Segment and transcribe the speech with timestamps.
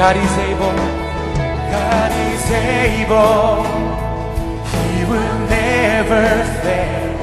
[0.00, 0.72] God is able.
[1.76, 3.68] God is able.
[4.72, 6.24] He will never
[6.62, 7.18] fail.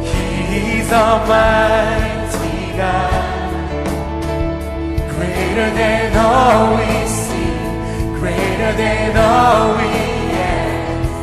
[0.00, 3.50] He is Almighty God.
[5.10, 7.58] Greater than all we see.
[8.20, 9.90] Greater than all we
[10.54, 11.18] ask.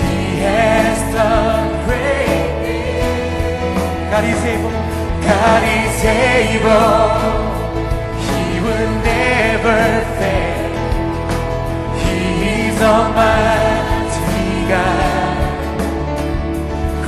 [0.00, 4.00] He has done great things.
[4.12, 4.70] God is able.
[5.28, 7.41] God is able.
[12.92, 14.66] Almighty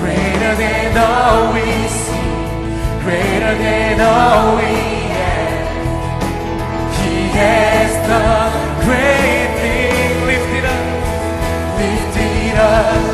[0.00, 2.33] greater than all we see,
[3.05, 4.75] greater than all we
[5.19, 5.67] have.
[7.00, 8.25] He has the
[8.87, 10.26] great things.
[10.26, 10.85] lifted up,
[12.59, 13.13] up.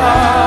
[0.00, 0.39] God.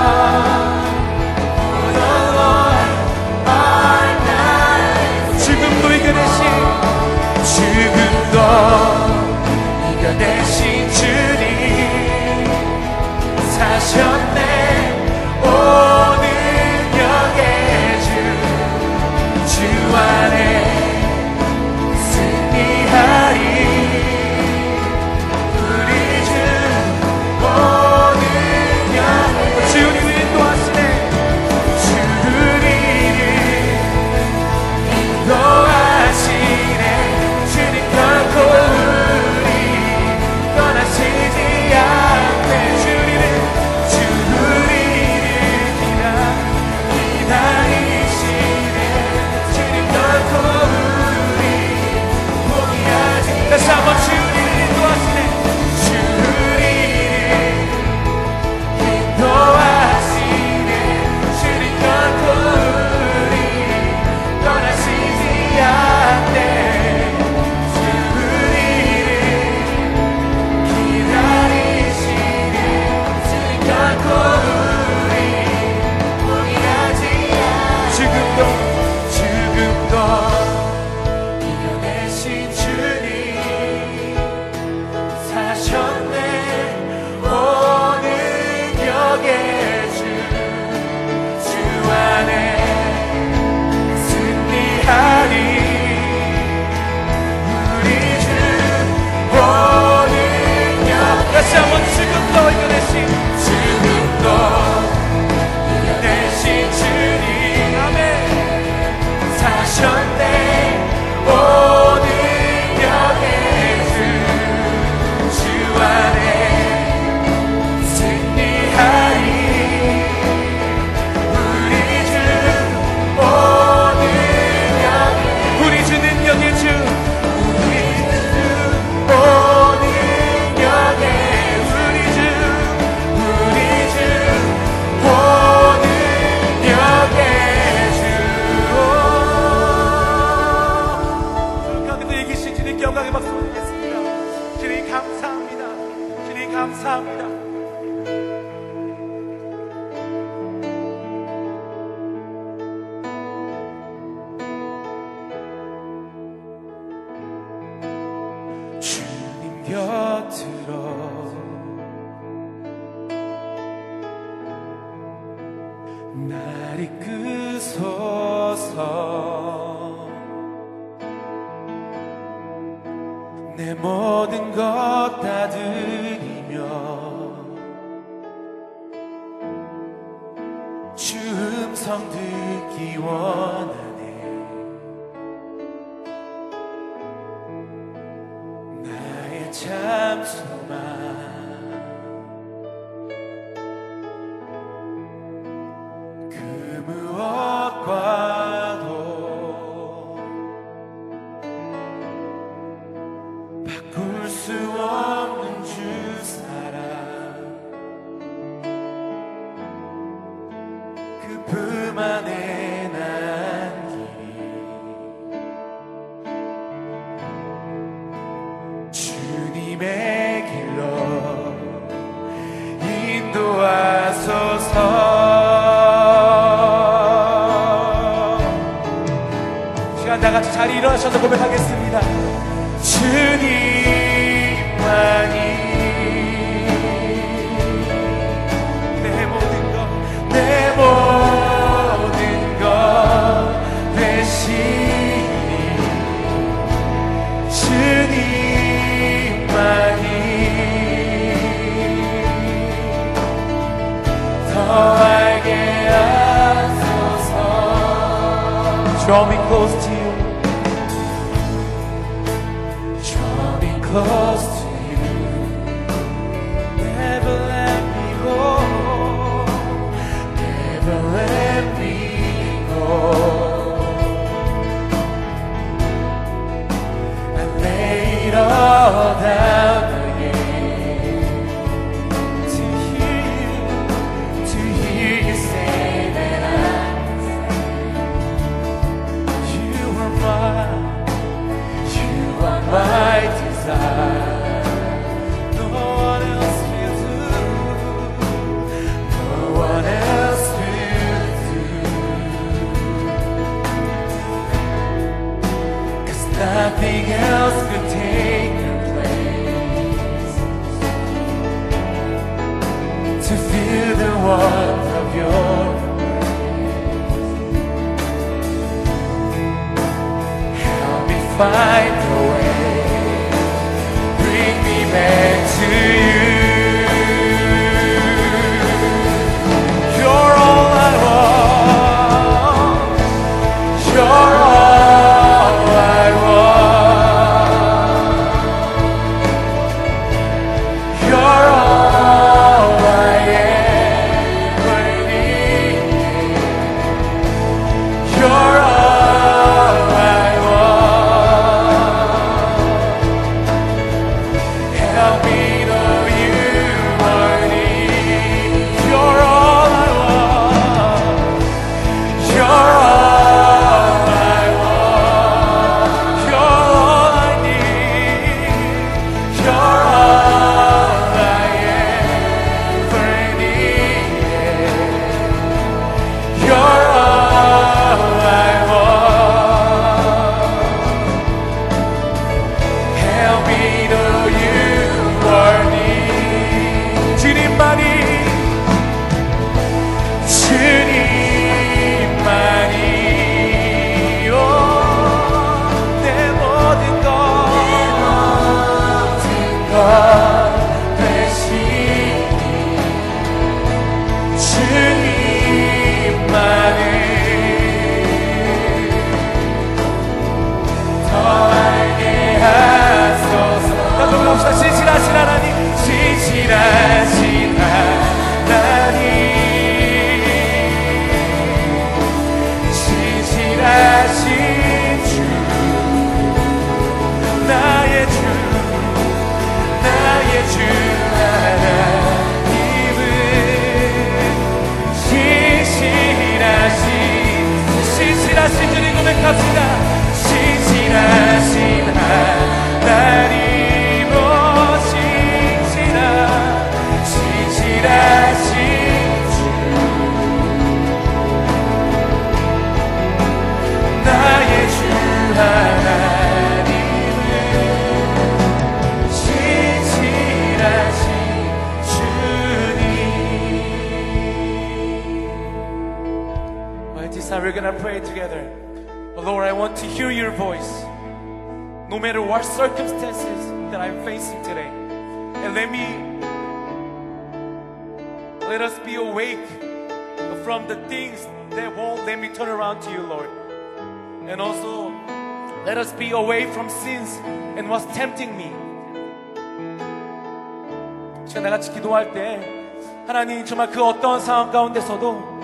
[494.04, 495.40] 어떤 상황 가운데서도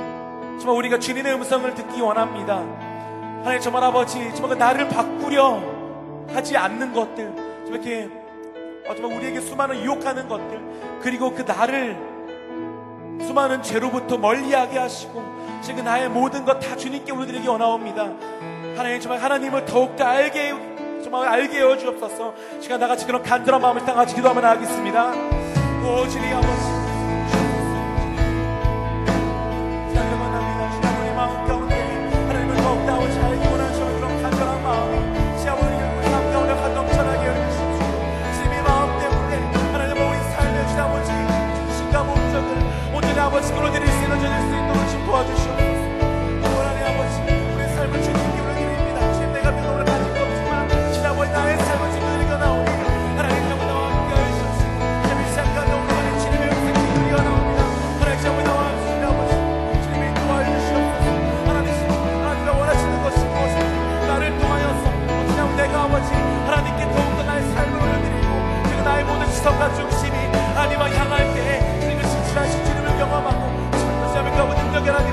[0.60, 2.58] 정말 우리가 주님의 음성을 듣기 원합니다.
[3.38, 5.62] 하나님 정말 아버지 정말 그 나를 바꾸려
[6.34, 8.10] 하지 않는 것들 정말 이렇게
[8.86, 11.96] 어, 정말 우리에게 수많은 유혹하는 것들 그리고 그 나를
[13.22, 15.24] 수많은 죄로부터 멀리하게 하시고
[15.62, 18.10] 지금 나의 모든 것 다 주님께 우리들에게 원하옵니다.
[18.76, 20.54] 하나님 정말 하나님을 더욱더 알게
[21.02, 22.34] 정말 알게 해어 주옵소서.
[22.60, 25.14] 시간 나같이 그런 간절한 마음을 향하지 기도하며 나가겠습니다.
[25.86, 26.69] 오 주님 아버지.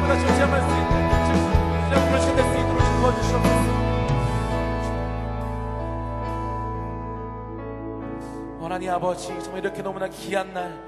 [0.07, 0.93] 하나님보다 존재할 수 있는
[1.27, 3.77] 주님 그러신 될수 있도록 도와주시옵소서.
[8.63, 10.79] 하나님 아버지 정말 이렇게 너무나 귀한 날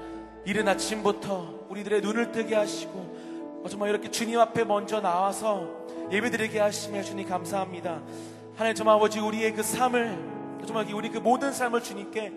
[0.45, 5.67] 이른 아침부터 우리들의 눈을 뜨게 하시고 어, 정말 이렇게 주님 앞에 먼저 나와서
[6.11, 8.01] 예배드리게 하시며 주님 감사합니다
[8.55, 10.17] 하나님 정말 아버지 우리의 그 삶을
[10.65, 12.33] 정말 우리 그 모든 삶을 주님께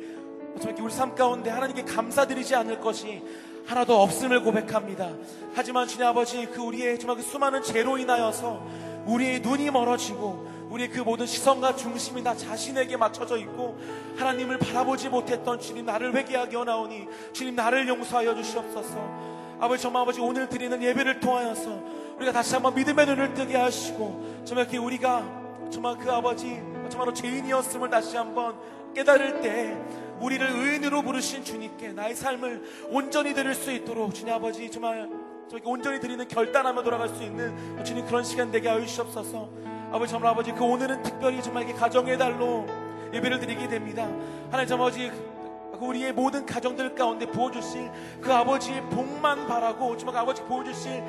[0.61, 3.23] 정말 우리 삶 가운데 하나님께 감사드리지 않을 것이
[3.67, 5.11] 하나도 없음을 고백합니다.
[5.55, 8.63] 하지만 주님 아버지 그 우리의 정말 그 수많은 죄로 인하여서
[9.07, 13.79] 우리의 눈이 멀어지고 우리의 그 모든 시선과 중심이 나 자신에게 맞춰져 있고
[14.17, 19.33] 하나님을 바라보지 못했던 주님 나를 회개하게 원하오니 주님 나를 용서하여 주시옵소서.
[19.61, 21.79] 아버지 정말 아버지 오늘 드리는 예배를 통하여서
[22.17, 25.23] 우리가 다시 한번 믿음의 눈을 뜨게 하시고 정말 이렇게 우리가
[25.71, 28.55] 정말 그 아버지 정말로 죄인이었음을 다시 한번
[28.95, 29.77] 깨달을 때
[30.21, 35.09] 우리를 의인으로 부르신 주님께 나의 삶을 온전히 드릴 수 있도록 주님 아버지 정말
[35.51, 39.51] 저기 온전히 드리는 결단하며 돌아갈 수 있는 주님 그런 시간 되게 하여 주시옵소서.
[39.91, 42.67] 아버지 정말 아버지 그 오늘은 특별히 정말 이게 가정의 달로
[43.13, 44.09] 예배를 드리게 됩니다.
[44.51, 50.43] 하나님 아버지 그 우리의 모든 가정들 가운데 부어주실 그 아버지의 복만 바라고 정말 그 아버지
[50.45, 51.03] 부어주실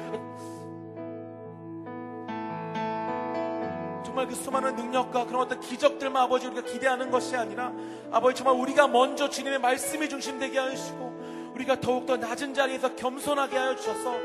[4.14, 7.74] 정말 그 수많은 능력과 그런 어떤 기적들만 아버지 우리가 기대하는 것이 아니라
[8.12, 14.16] 아버지 정말 우리가 먼저 주님의 말씀이 중심되게 하시고 우리가 더욱더 낮은 자리에서 겸손하게 하여 주셔서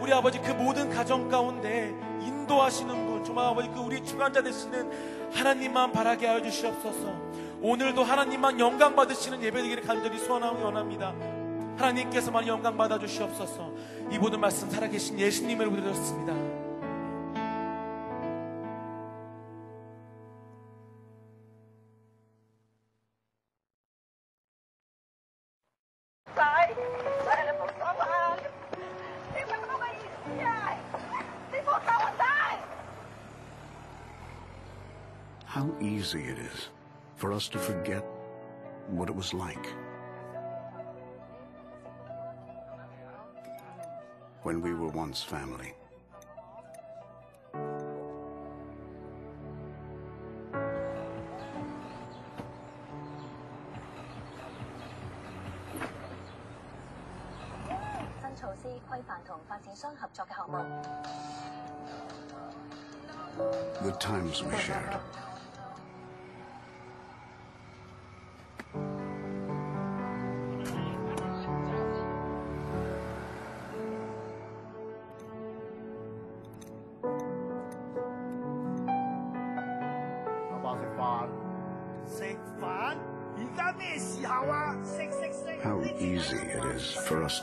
[0.00, 5.92] 우리 아버지 그 모든 가정 가운데 인도하시는 분 정말 아버지 그 우리 주관자 되시는 하나님만
[5.92, 7.14] 바라게 하여 주시옵소서.
[7.60, 11.12] 오늘도 하나님만 영광 받으시는 예배되기를 간절히 소원하고 원합니다.
[11.76, 13.72] 하나님께서만 영광 받아 주시옵소서.
[14.10, 16.53] 이 모든 말씀 살아계신 예수님을 부르셨습니다
[36.04, 36.68] easy it is
[37.16, 38.04] for us to forget
[38.88, 39.66] what it was like
[44.42, 45.83] when we were once family.《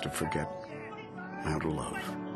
[0.02, 0.48] to forget
[1.44, 2.31] how to love.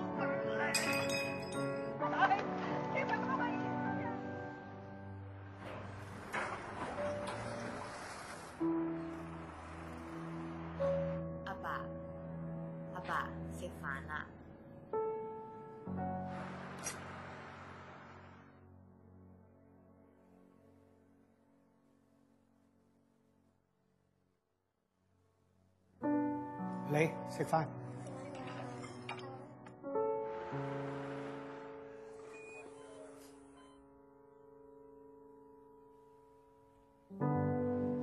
[26.92, 27.66] 嚟食飯。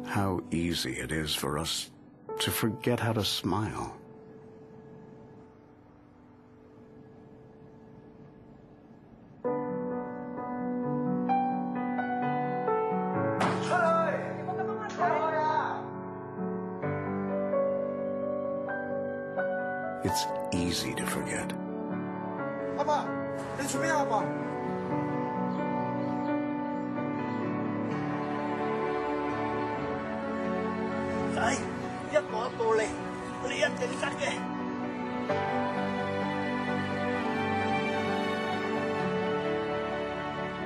[0.05, 1.91] How easy it is for us
[2.39, 3.95] to forget how to smile.
[20.72, 21.48] easy to forget.
[22.78, 22.98] Papa,
[23.58, 24.20] it's me, Papa.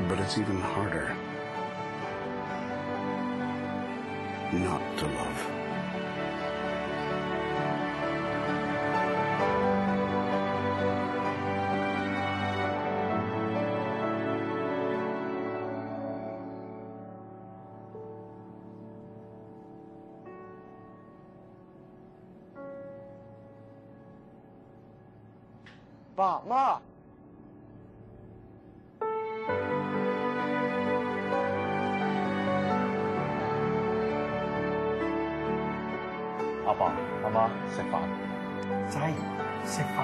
[0.08, 1.16] But it's even harder
[4.52, 5.06] not to
[26.15, 26.79] love.爸媽，
[36.67, 37.93] 阿爸、阿媽食飯。
[38.87, 39.13] 仔
[39.65, 39.97] 食飯。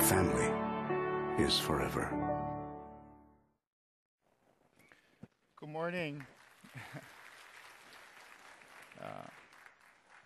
[0.00, 0.50] Family
[1.38, 2.08] is forever.
[5.56, 6.26] Good morning.
[9.00, 9.28] uh,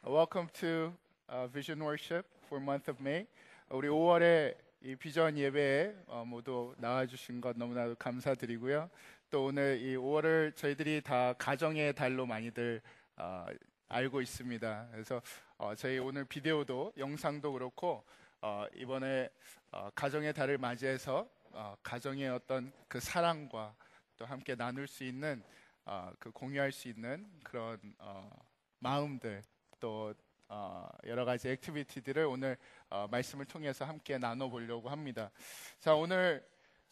[0.05, 0.93] welcome to
[1.29, 3.26] uh, Vision Worship For month of May.
[3.70, 8.92] 우리 5월에 이 비전 예배에 어, 모두 나와주신 것 너무나도 감사드리고요.
[9.32, 12.80] 또 오늘 이 5월을 저희들이 다 가정의 달로 많이들
[13.18, 13.48] 어,
[13.88, 14.90] 알고 있습니다.
[14.92, 15.20] 그래서
[15.58, 18.04] 어, 저희 오늘 비디오도 영상도 그렇고
[18.40, 19.30] 어, 이번에
[19.72, 23.74] 어, 가정의 달을 맞이해서 어, 가정의 어떤 그 사랑과
[24.16, 25.42] 또 함께 나눌 수 있는
[25.86, 28.30] 어, 그 공유할 수 있는 그런 어,
[28.78, 29.44] 마음들
[29.80, 30.14] 또
[30.56, 32.56] 어, 여러 가지 activity들을 오늘
[32.92, 35.32] 어, 말씀을 통해서 함께 나눠보려고 합니다.
[35.80, 36.48] 자 오늘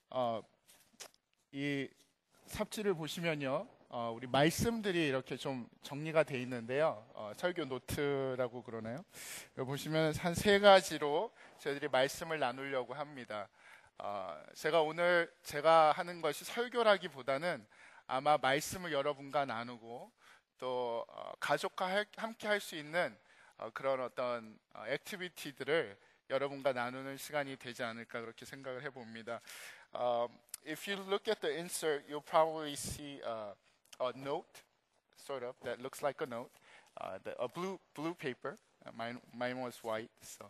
[0.10, 0.42] 어,
[1.52, 1.88] 이
[2.48, 3.68] 삽지를 보시면요.
[3.90, 7.06] 어, 우리 말씀들이 이렇게 좀 정리가 돼 있는데요.
[7.14, 9.06] 어, 설교 노트라고 그러나요?
[9.56, 13.48] 보시면 한 세 가지로 저희들이 말씀을 나누려고 합니다.
[14.00, 17.64] 어, 제가 오늘 제가 하는 것이 설교라기보다는
[18.08, 20.12] 아마 말씀을 여러분과 나누고
[20.58, 23.31] 또 어, 가족과 할- 함께 할 수 있는 어,
[23.73, 25.97] 그런 어떤 어, 액티비티들을
[26.29, 29.41] 여러분과 나누는 시간이 되지 않을까 그렇게 생각을 해봅니다.
[29.95, 30.29] Um,
[30.65, 33.55] if you look at the insert, you'll probably see uh,
[34.01, 34.63] a note,
[35.17, 36.51] sort of, that looks like a note,
[37.01, 38.59] uh, the, a blue blue paper.
[38.85, 40.45] Uh, mine mine was white, so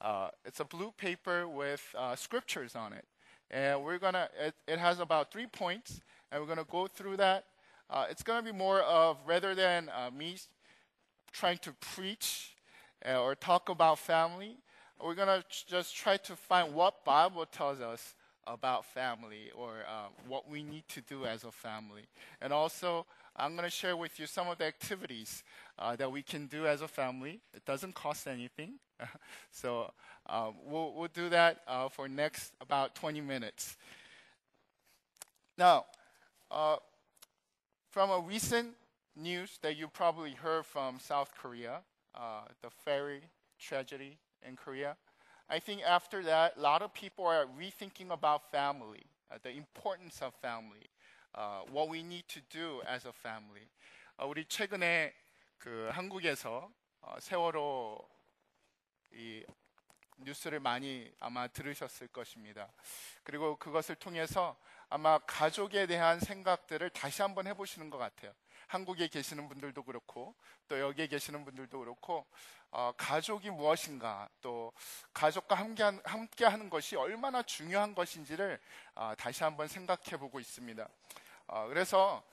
[0.00, 3.04] uh, it's a blue paper with uh, scriptures on it,
[3.50, 4.28] and we're gonna.
[4.40, 6.00] It, it has about three points,
[6.32, 7.44] and we're gonna go through that.
[7.90, 10.36] Uh, it's gonna be more of rather than uh, me
[11.32, 12.51] trying to preach
[13.07, 14.57] uh, or talk about family,
[15.01, 20.07] we're gonna ch- just try to find what Bible tells us about family or uh,
[20.27, 22.03] what we need to do as a family.
[22.41, 25.43] And also, I'm gonna share with you some of the activities
[25.79, 27.39] uh, that we can do as a family.
[27.53, 28.73] It doesn't cost anything,
[29.51, 29.91] so
[30.27, 33.77] um, we'll we'll do that uh, for next about 20 minutes.
[35.57, 35.85] Now,
[36.51, 36.77] uh,
[37.91, 38.69] from a recent
[39.15, 41.81] news that you probably heard from South Korea,
[42.15, 43.21] uh, the ferry
[43.59, 44.95] tragedy in Korea.
[45.49, 50.21] I think after that, a lot of people are rethinking about family, uh, the importance
[50.21, 50.89] of family,
[51.35, 53.67] uh, what we need to do as a family.
[54.17, 55.13] 어, 우리 최근에
[55.57, 56.71] 그 한국에서
[57.01, 58.07] 어, 세월호
[59.13, 59.43] 이
[60.17, 62.71] 뉴스를 많이 아마 들으셨을 것입니다.
[63.23, 64.57] 그리고 그것을 통해서
[64.89, 68.33] 아마 가족에 대한 생각들을 다시 한번 해보시는 것 같아요.
[68.73, 70.33] 한국에 계시는 분들도 그렇고
[70.67, 72.25] 또 여기에 계시는 분들도 그렇고
[72.71, 74.73] 어, 가족이 무엇인가 또
[75.13, 78.59] 가족과 함께한, 함께 하는 것이 얼마나 중요한 것인지를
[78.95, 80.87] 어, 다시 한번 생각해 보고 있습니다.
[81.45, 82.23] 어, 그래서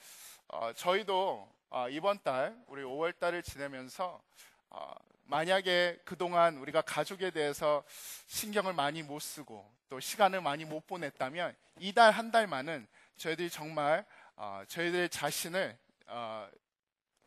[0.48, 4.22] 어, 저희도 어, 이번 달 우리 5월 달을 지내면서
[4.70, 7.84] 어, 만약에 그동안 우리가 가족에 대해서
[8.28, 14.62] 신경을 많이 못 쓰고 또 시간을 많이 못 보냈다면 이달 한 달만은 저희들이 정말 어,
[14.68, 15.78] 저희들 자신을
[16.10, 16.48] 어,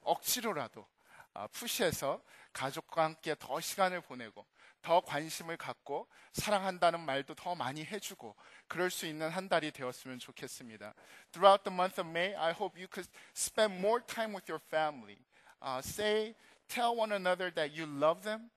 [0.02, 0.86] 억지로라도
[1.34, 4.46] 어, 푸시해서 가족과 함께 더 시간을 보내고
[4.82, 8.36] 더 관심을 갖고 사랑한다는 말도 더 많이 해주고
[8.68, 10.94] 그럴 수 있는 한 달이 되었으면 좋겠습니다.
[11.32, 15.18] Throughout the month of May, I hope you could spend more time with your family.
[15.62, 16.36] Uh, say,
[16.68, 18.52] tell one another that you love them.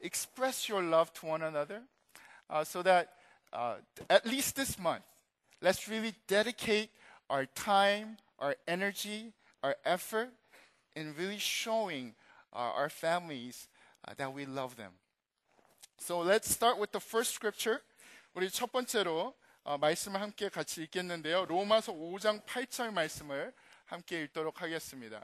[0.00, 1.82] Express your love to one another,
[2.50, 3.14] uh, so that
[3.52, 3.76] uh,
[4.10, 5.04] at least this month,
[5.60, 6.90] let's really dedicate
[7.30, 10.30] our time, our energy, our effort
[10.94, 12.14] in really showing
[12.52, 13.68] uh, our families
[14.06, 14.92] uh, that we love them.
[15.98, 17.80] So let's start with the first scripture.
[18.34, 21.44] 우리 첫 번째로 어, 말씀을 함께 같이 읽겠는데요.
[21.46, 23.52] 로마서 5장 8절 말씀을
[23.86, 25.22] 함께 읽도록 하겠습니다.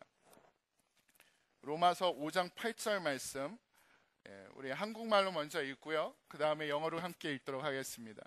[1.62, 3.56] 로마서 5장 8절 말씀.
[4.28, 6.14] 예, 우리 한국말로 먼저 읽고요.
[6.28, 8.22] 그 다음에 영어로 함께 읽도록 하겠습니다.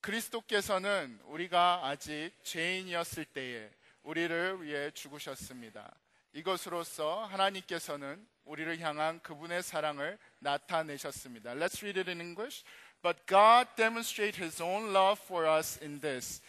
[0.00, 3.70] 그리스도께서는 우리가 아직 죄인이었을 때에
[4.06, 5.92] 우리를 위해 죽으셨습니다.
[6.32, 11.54] 이것으로써 하나님께서는 우리를 향한 그분의 사랑을 나타내셨습니다.
[11.54, 12.62] Let's read it in English.
[13.02, 16.40] But God demonstrated his own love for us in this.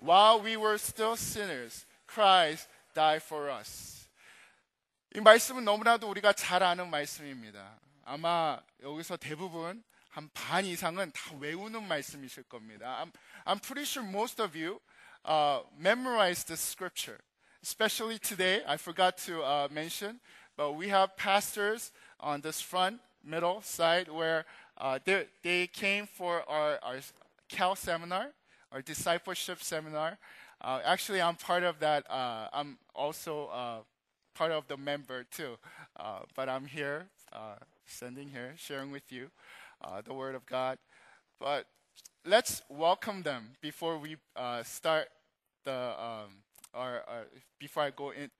[0.00, 4.08] While we were still sinners, Christ died for us.
[5.14, 7.78] 이 말씀은 너무나도 우리가 잘 아는 말씀입니다.
[8.04, 13.04] 아마 여기서 대부분 한 반 이상은 다 외우는 말씀이실 겁니다.
[13.04, 13.12] I'm,
[13.44, 14.80] I'm pretty sure most of you
[15.24, 17.20] uh, memorized the scripture.
[17.62, 20.20] Especially today, I forgot to uh, mention,
[20.56, 24.44] but we have pastors on this front, middle side where
[24.76, 26.98] uh, they, they came for our, our
[27.48, 28.32] CAL seminar,
[28.70, 30.18] our discipleship seminar.
[30.60, 32.10] Uh, actually, I'm part of that.
[32.10, 33.78] Uh, I'm also uh,
[34.34, 35.56] part of the member too.
[35.96, 37.56] Uh, but I'm here, uh,
[37.86, 39.30] standing here, sharing with you
[39.82, 40.78] uh, the Word of God.
[41.38, 41.66] But
[42.24, 45.08] let's welcome them before we uh, start
[45.64, 47.26] the um, or, or
[47.58, 48.30] before I go in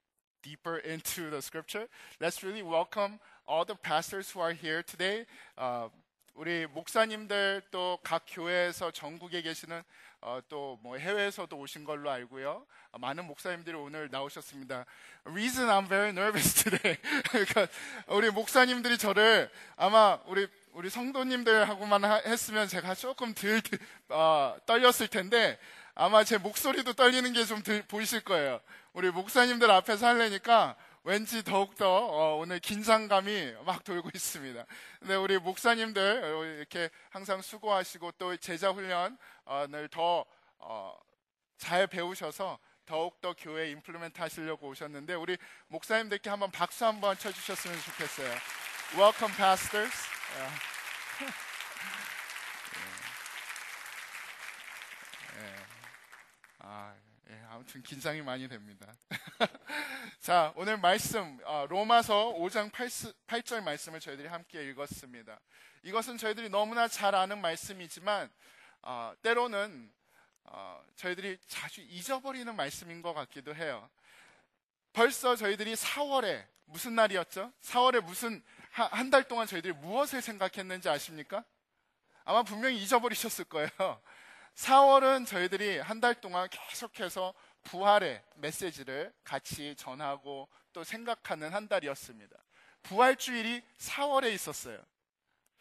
[0.43, 1.87] deeper into the scripture.
[2.21, 5.27] Let's really welcome all the pastors who are here today.
[5.59, 5.89] Uh,
[6.37, 9.85] 우리 목사님들 또 각 교회에서 전국에 계시는
[10.21, 12.67] 어, 또뭐 해외에서도 오신 걸로 알고요.
[12.91, 14.85] 어, 많은 목사님들이 오늘 나오셨습니다.
[15.27, 16.97] Reason I'm very nervous today.
[17.31, 17.69] 그러니까
[18.09, 23.61] 우리 목사님들이 저를 아마 우리 우리 성도님들하고만 하- 했으면 제가 조금 덜
[24.09, 25.57] 어, 떨렸을 텐데
[25.95, 28.61] 아마 제 목소리도 떨리는 게 좀 보이실 거예요.
[28.93, 34.65] 우리 목사님들 앞에서 하려니까 왠지 더욱더 어, 오늘 긴장감이 막 돌고 있습니다.
[34.99, 40.25] 근데 우리 목사님들 어, 이렇게 항상 수고하시고 또 제자 훈련을 더
[40.59, 40.99] 어,
[41.57, 48.35] 잘 배우셔서 더욱더 교회 임플리멘트 하시려고 오셨는데 우리 목사님들께 한번 박수 한번 쳐주셨으면 좋겠어요.
[48.97, 50.14] Welcome, pastors.
[50.35, 50.41] 예.
[55.39, 55.55] 예.
[56.59, 56.93] 아,
[57.31, 58.93] 예, 아무튼 긴장이 많이 됩니다.
[60.19, 62.73] 자, 오늘 말씀 어, 로마서 5장
[63.27, 65.39] 8, 절 말씀을 저희들이 함께 읽었습니다.
[65.85, 68.29] 이것은 저희들이 너무나 잘 아는 말씀이지만
[68.83, 69.93] 어, 때로는
[70.47, 73.89] 어, 저희들이 자주 잊어버리는 말씀인 것 같기도 해요.
[74.93, 77.53] 벌써 저희들이 4월에 무슨 날이었죠?
[77.63, 78.43] 4월에 무슨
[78.75, 81.45] 한 달 동안 저희들이 무엇을 생각했는지 아십니까?
[82.25, 83.69] 아마 분명히 잊어버리셨을 거예요.
[84.57, 92.37] 4월은 저희들이 한 달 동안 계속해서 부활의 메시지를 같이 전하고 또 생각하는 한 달이었습니다.
[92.83, 94.85] 부활주일이 4월에 있었어요.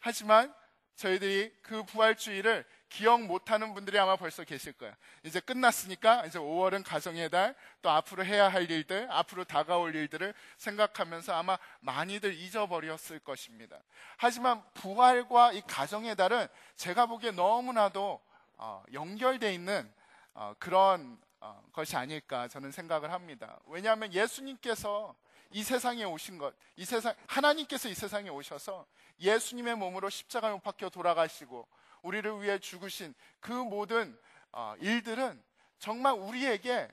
[0.00, 0.52] 하지만
[0.96, 4.94] 저희들이 그 부활주일을 기억 못하는 분들이 아마 벌써 계실 거예요.
[5.24, 11.34] 이제 끝났으니까 이제 5월은 가정의 달, 또 앞으로 해야 할 일들, 앞으로 다가올 일들을 생각하면서
[11.34, 13.80] 아마 많이들 잊어버렸을 것입니다.
[14.16, 18.20] 하지만 부활과 이 가정의 달은 제가 보기에 너무나도
[18.58, 19.92] 어, 연결되어 있는
[20.32, 23.58] 어, 그런 어, 것이 아닐까 저는 생각을 합니다.
[23.66, 25.16] 왜냐하면 예수님께서
[25.50, 28.86] 이 세상에 오신 것, 이 세상 하나님께서 이 세상에 오셔서
[29.18, 31.66] 예수님의 몸으로 십자가에 못 박혀 돌아가시고
[32.04, 34.16] 우리를 위해 죽으신 그 모든
[34.52, 35.42] 어, 일들은
[35.78, 36.88] 정말 우리에게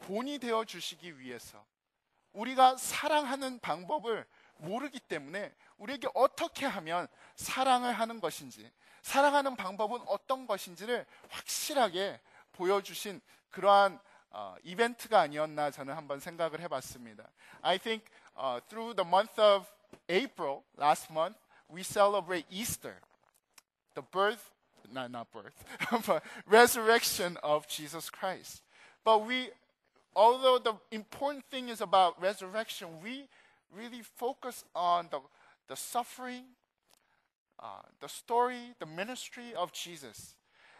[0.00, 1.64] 본이 되어 주시기 위해서
[2.32, 4.26] 우리가 사랑하는 방법을
[4.58, 8.70] 모르기 때문에 우리에게 어떻게 하면 사랑을 하는 것인지
[9.00, 12.20] 사랑하는 방법은 어떤 것인지를 확실하게
[12.52, 13.20] 보여주신
[13.50, 13.98] 그러한
[14.30, 17.28] 어, 이벤트가 아니었나 저는 한번 생각을 해봤습니다.
[17.62, 18.06] I think
[18.38, 19.66] uh, through the month of
[20.08, 21.38] April last month
[21.70, 23.00] we celebrate Easter.
[23.94, 24.50] The birth,
[24.92, 25.64] not, not birth,
[26.06, 28.62] but resurrection of Jesus Christ.
[29.04, 29.50] But we
[30.14, 33.28] although the important thing is about resurrection, we
[33.74, 35.20] really focus on the,
[35.68, 36.44] the suffering,
[37.58, 40.34] uh, the story, the ministry of Jesus.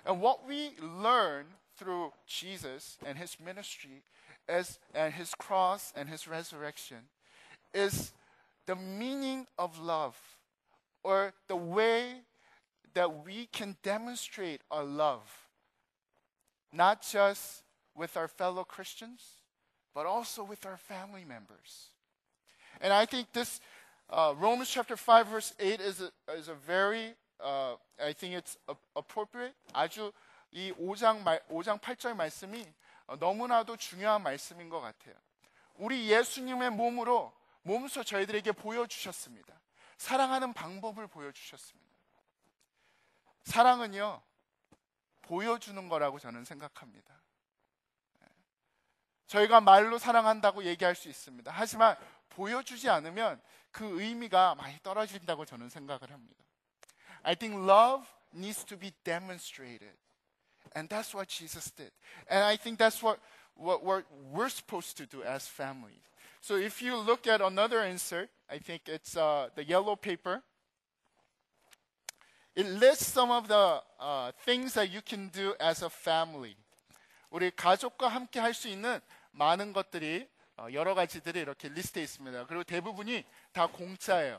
[0.05, 1.47] And what we learn
[1.77, 4.03] through Jesus and his ministry
[4.49, 6.99] is, and his cross and his resurrection
[7.73, 8.13] is
[8.67, 10.17] the meaning of love
[11.03, 12.22] or the way
[12.94, 15.22] that we can demonstrate our love,
[16.74, 17.64] not just
[17.96, 19.22] with our fellow Christians,
[19.94, 21.90] but also with our family members.
[22.82, 23.60] And I think this
[24.10, 28.58] uh, Romans chapter 5 verse 8 is a, is a very uh, I think it's
[28.68, 30.12] a- appropriate 아주
[30.52, 32.66] 이 5장 말, 5장 8절 말씀이
[33.08, 35.16] 어, 너무나도 중요한 말씀인 것 같아요.
[35.76, 39.54] 우리 예수님의 몸으로 몸소 저희들에게 보여주셨습니다.
[39.98, 41.81] 사랑하는 방법을 보여주셨습니다.
[43.44, 44.22] 사랑은요,
[45.22, 47.22] 보여주는 거라고 저는 생각합니다.
[48.22, 48.28] 예.
[49.28, 51.52] 저희가 말로 사랑한다고 얘기할 수 있습니다.
[51.54, 51.96] 하지만
[52.30, 56.44] 보여주지 않으면 그 의미가 많이 떨어진다고 저는 생각을 합니다.
[57.24, 59.96] I think love needs to be demonstrated.
[60.76, 61.92] And that's what Jesus did.
[62.30, 63.20] And I think that's what,
[63.56, 66.04] what, what we're supposed to do as families.
[66.42, 70.44] So if you look at another insert, I think it's uh, the yellow paper.
[72.55, 76.55] It lists some of the uh, things that you can do as a family.
[77.31, 79.01] 우리 가족과 함께 할 수 있는
[79.33, 80.29] 많은 것들이
[80.59, 82.45] 어, 여러 가지들이 이렇게 리스트에 있습니다.
[82.47, 84.39] 그리고 대부분이 다 공짜예요.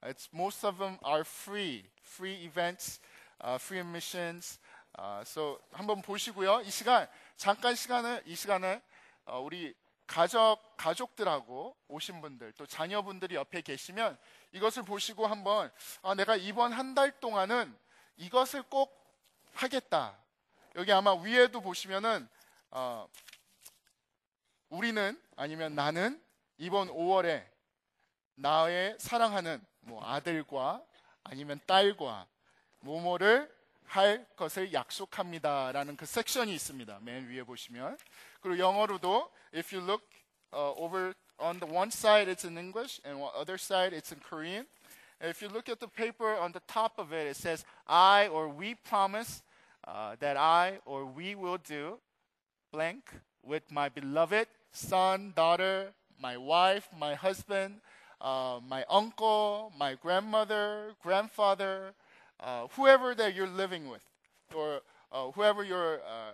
[0.00, 2.98] It's, most of them are free, free events,
[3.44, 4.58] uh, free admissions.
[4.98, 6.62] Uh, so 한번 보시고요.
[6.62, 7.06] 이 시간
[7.36, 8.80] 잠깐 시간을 이 시간을
[9.26, 9.74] 어, 우리
[10.10, 14.18] 가족 가족들하고 오신 분들 또 자녀분들이 옆에 계시면
[14.50, 15.70] 이것을 보시고 한번
[16.02, 17.72] 아, 내가 이번 한 달 동안은
[18.16, 18.92] 이것을 꼭
[19.54, 20.18] 하겠다.
[20.74, 22.28] 여기 아마 위에도 보시면은
[22.72, 23.08] 어,
[24.68, 26.20] 우리는 아니면 나는
[26.58, 27.46] 이번 5월에
[28.34, 30.82] 나의 사랑하는 뭐 아들과
[31.22, 32.26] 아니면 딸과
[32.80, 33.48] 모모를
[33.89, 36.99] 할 것을 약속합니다라는 그 섹션이 있습니다.
[37.01, 37.97] 맨 위에 보시면
[38.41, 40.03] 그리고 영어로도 if you look
[40.53, 44.11] uh, over on the one side it's in English and on the other side it's
[44.11, 44.65] in Korean.
[45.21, 48.49] If you look at the paper on the top of it, it says I or
[48.49, 49.41] we promise
[49.87, 51.99] uh, that I or we will do
[52.71, 57.79] blank with my beloved son, daughter, my wife, my husband,
[58.19, 61.93] uh, my uncle, my grandmother, grandfather,
[62.42, 64.04] uh, whoever that you're living with,
[64.54, 64.80] or
[65.12, 66.32] uh, whoever you're, uh,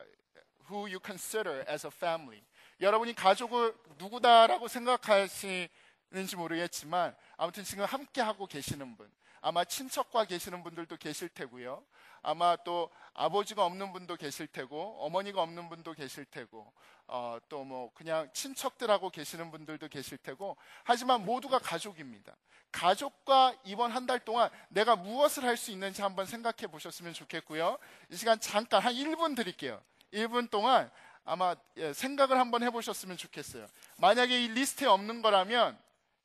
[0.68, 2.42] who you consider as a family.
[2.80, 10.96] 여러분이 가족을 누구다라고 생각하시는지 모르겠지만 아무튼 지금 함께 하고 계시는 분, 아마 친척과 계시는 분들도
[10.96, 11.82] 계실 테고요.
[12.28, 16.72] 아마 또 아버지가 없는 분도 계실 테고 어머니가 없는 분도 계실 테고
[17.06, 22.36] 어, 또 뭐 그냥 친척들하고 계시는 분들도 계실 테고 하지만 모두가 가족입니다.
[22.72, 27.78] 가족과 이번 한 달 동안 내가 무엇을 할 수 있는지 한번 생각해 보셨으면 좋겠고요.
[28.10, 29.80] 이 시간 잠깐 한 1분 드릴게요.
[30.12, 30.90] 1분 동안
[31.24, 33.66] 아마 예, 생각을 한번 해보셨으면 좋겠어요.
[33.98, 35.78] 만약에 이 리스트에 없는 거라면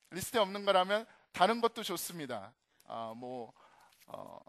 [0.10, 2.54] 리스트에 없는 거라면 다른 것도 좋습니다.
[2.88, 3.54] 아, 뭐,
[4.08, 4.40] 어,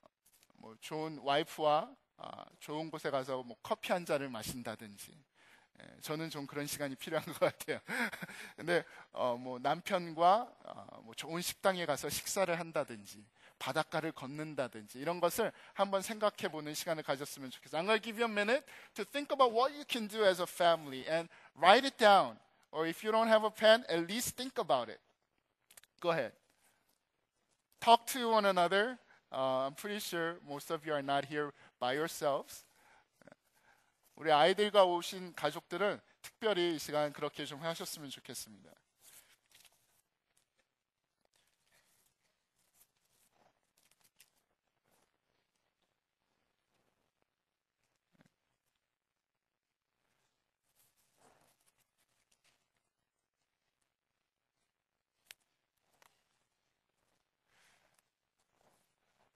[0.62, 5.12] 뭐 좋은 와이프와 아, 좋은 곳에 가서 뭐 커피 한 잔을 마신다든지
[5.80, 7.80] 예, 저는 좀 그런 시간이 필요한 것 같아요.
[8.54, 13.26] 근데 어, 뭐 남편과 어, 뭐 좋은 식당에 가서 식사를 한다든지
[13.58, 17.82] 바닷가를 걷는다든지 이런 것을 한번 생각해 보는 시간을 가졌으면 좋겠어요.
[17.82, 20.40] I'm going to give you a minute to think about what you can do as
[20.40, 21.28] a family and
[21.60, 22.38] write it down.
[22.70, 25.00] Or if you don't have a pen, at least think about it.
[26.00, 26.32] Go ahead.
[27.80, 29.00] Talk to one another.
[29.32, 32.66] Uh, I'm pretty sure most of you are not here by yourselves.
[34.14, 38.70] 우리 아이들과 오신 가족들은 특별히 이 시간 그렇게 좀 하셨으면 좋겠습니다.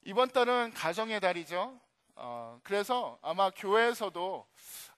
[0.07, 1.81] 이번 달은 가정의 달이죠.
[2.15, 4.47] 어, 그래서 아마 교회에서도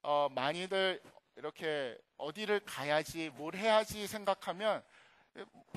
[0.03, 1.01] 어, 많이들
[1.37, 4.83] 이렇게 어디를 가야지, 뭘 해야지 생각하면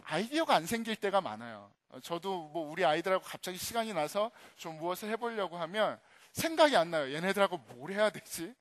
[0.04, 1.72] 아이디어가 안 생길 때가 많아요.
[1.92, 5.98] 어, 저도 뭐 우리 아이들하고 갑자기 시간이 나서 좀 무엇을 해보려고 하면
[6.34, 7.14] 생각이 안 나요.
[7.14, 8.54] 얘네들하고 뭘 해야 되지?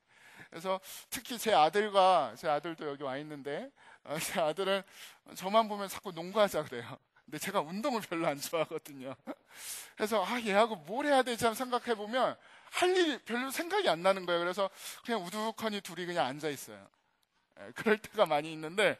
[0.50, 3.68] 그래서 특히 제 아들과 제 아들도 여기 와 있는데
[4.04, 4.84] 어, 제 아들은
[5.34, 6.96] 저만 보면 자꾸 농구하자 그래요.
[7.30, 9.14] 근데 제가 운동을 별로 안 좋아하거든요.
[9.96, 12.36] 그래서 아 얘하고 뭘 해야 되지 생각해 보면
[12.72, 14.40] 할 일이 별로 생각이 안 나는 거예요.
[14.40, 14.68] 그래서
[15.04, 16.84] 그냥 우두커니 둘이 그냥 앉아 있어요.
[17.60, 18.98] 예, 그럴 때가 많이 있는데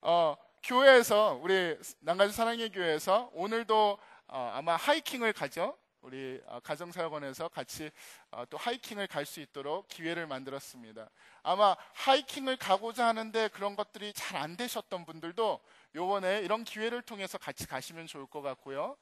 [0.00, 5.76] 어, 교회에서 우리 난가주 사랑의 교회에서 오늘도 어, 아마 하이킹을 가죠.
[6.02, 7.90] 우리 어, 가정사역원에서 같이
[8.32, 11.08] 어, 또 하이킹을 갈 수 있도록 기회를 만들었습니다.
[11.44, 15.60] 아마 하이킹을 가고자 하는데 그런 것들이 잘 안 되셨던 분들도
[15.94, 18.96] 요번에 이런 기회를 통해서 같이 가시면 좋을 것 같고요.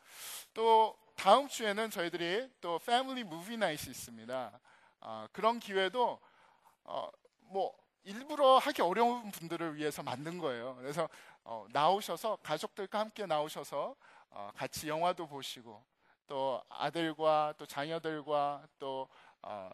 [0.52, 4.60] 또 다음 주에는 저희들이 또 패밀리 무비 나잇이 있습니다.
[5.00, 6.20] 어, 그런 기회도
[6.84, 7.08] 어,
[7.40, 10.76] 뭐 일부러 하기 어려운 분들을 위해서 만든 거예요.
[10.76, 11.08] 그래서
[11.44, 13.96] 어, 나오셔서 가족들과 함께 나오셔서
[14.30, 15.82] 어, 같이 영화도 보시고
[16.29, 19.07] 또 아들과 또 자녀들과 또
[19.41, 19.69] 어,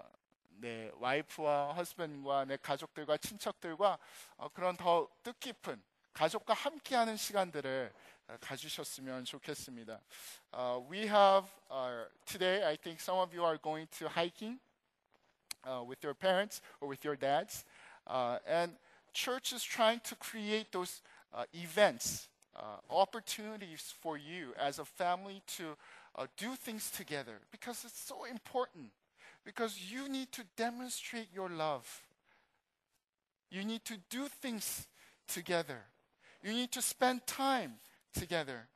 [0.50, 3.98] 내 와이프와 허스밴과 내 가족들과 친척들과
[4.38, 5.82] 어, 그런 더 뜻깊은
[6.14, 7.94] 가족과 함께하는 시간들을
[8.28, 10.02] 어, 가주셨으면 좋겠습니다.
[10.54, 12.64] Uh, we have uh, today.
[12.64, 14.60] I think some of you are going to hiking
[15.66, 17.66] uh, with your parents or with your dads,
[18.08, 18.74] uh, and
[19.14, 21.02] church is trying to create those
[21.34, 25.76] uh, events, uh, opportunities for you as a family to
[26.17, 28.91] uh, do things together because it's so important.
[29.45, 32.03] Because you need to demonstrate your love.
[33.49, 34.89] You need to do things
[35.29, 35.85] together.
[36.43, 37.75] You need to spend time
[38.13, 38.67] together.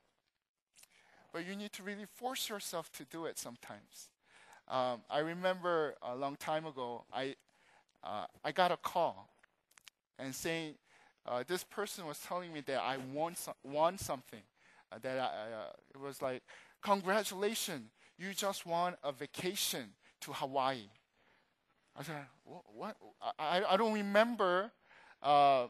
[1.33, 4.09] But you need to really force yourself to do it sometimes.
[4.69, 7.35] Um, I remember a long time ago, I,
[8.01, 9.27] uh, I got a call
[10.17, 10.75] and saying,
[11.25, 13.55] uh, this person was telling me that I won, so-
[13.97, 14.41] something.
[14.91, 16.43] Uh, that I, uh, it was like,
[16.81, 19.85] congratulations, you just won a vacation
[20.21, 20.89] to Hawaii.
[21.97, 22.63] I said, what?
[22.73, 22.97] what?
[23.39, 24.71] I, I- don't remember
[25.21, 25.67] uh,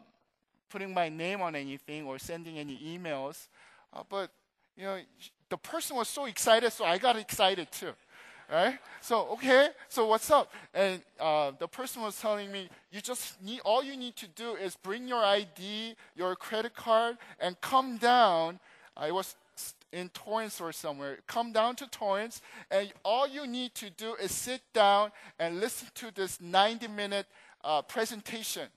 [0.70, 3.48] putting my name on anything or sending any emails.
[3.94, 4.32] Uh, but,
[4.78, 5.00] you know,
[5.50, 7.92] the person was so excited, so I got excited too.
[8.52, 8.80] Right?
[9.00, 10.52] So, okay, so what's up?
[10.74, 14.56] And uh, the person was telling me, you just need, all you need to do
[14.56, 18.60] is bring your ID, your credit card, and come down.
[18.98, 19.36] I was
[19.92, 21.20] in Torrance or somewhere.
[21.28, 25.88] Come down to Torrance, and all you need to do is sit down and listen
[25.96, 27.26] to this 90 minute
[27.64, 28.68] uh, presentation.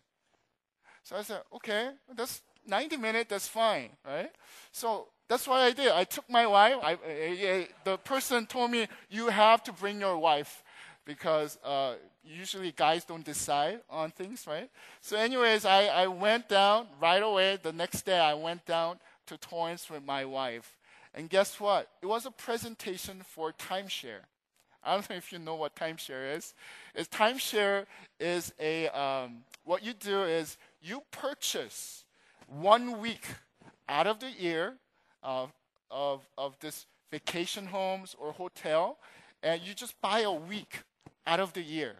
[1.02, 4.30] So I said, okay, that's 90 minutes, that's fine, right?
[4.72, 5.92] So that's what I did.
[5.92, 6.76] I took my wife.
[6.82, 10.62] I, I- I- the person told me, you have to bring your wife
[11.04, 14.70] because uh, usually guys don't decide on things, right?
[15.02, 17.58] So, anyways, I, I went down right away.
[17.62, 20.78] The next day, I went down to Torrance with my wife.
[21.14, 21.88] And guess what?
[22.02, 24.26] It was a presentation for timeshare.
[24.82, 26.54] I don't know if you know what timeshare is.
[26.96, 27.86] Timeshare
[28.20, 32.04] is a um, what you do is you purchase
[32.46, 33.26] one week
[33.88, 34.74] out of the year
[35.22, 35.52] of
[35.90, 38.98] of of this vacation homes or hotel,
[39.42, 40.82] and you just buy a week
[41.26, 41.94] out of the year.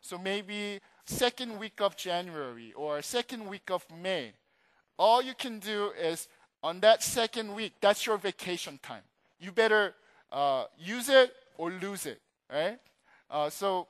[0.00, 4.32] So maybe second week of January or second week of May.
[4.98, 6.28] All you can do is
[6.62, 9.02] on that second week, that's your vacation time.
[9.40, 9.94] You better
[10.32, 12.20] uh, use it or lose it,
[12.52, 12.78] right?
[13.30, 13.86] Uh, so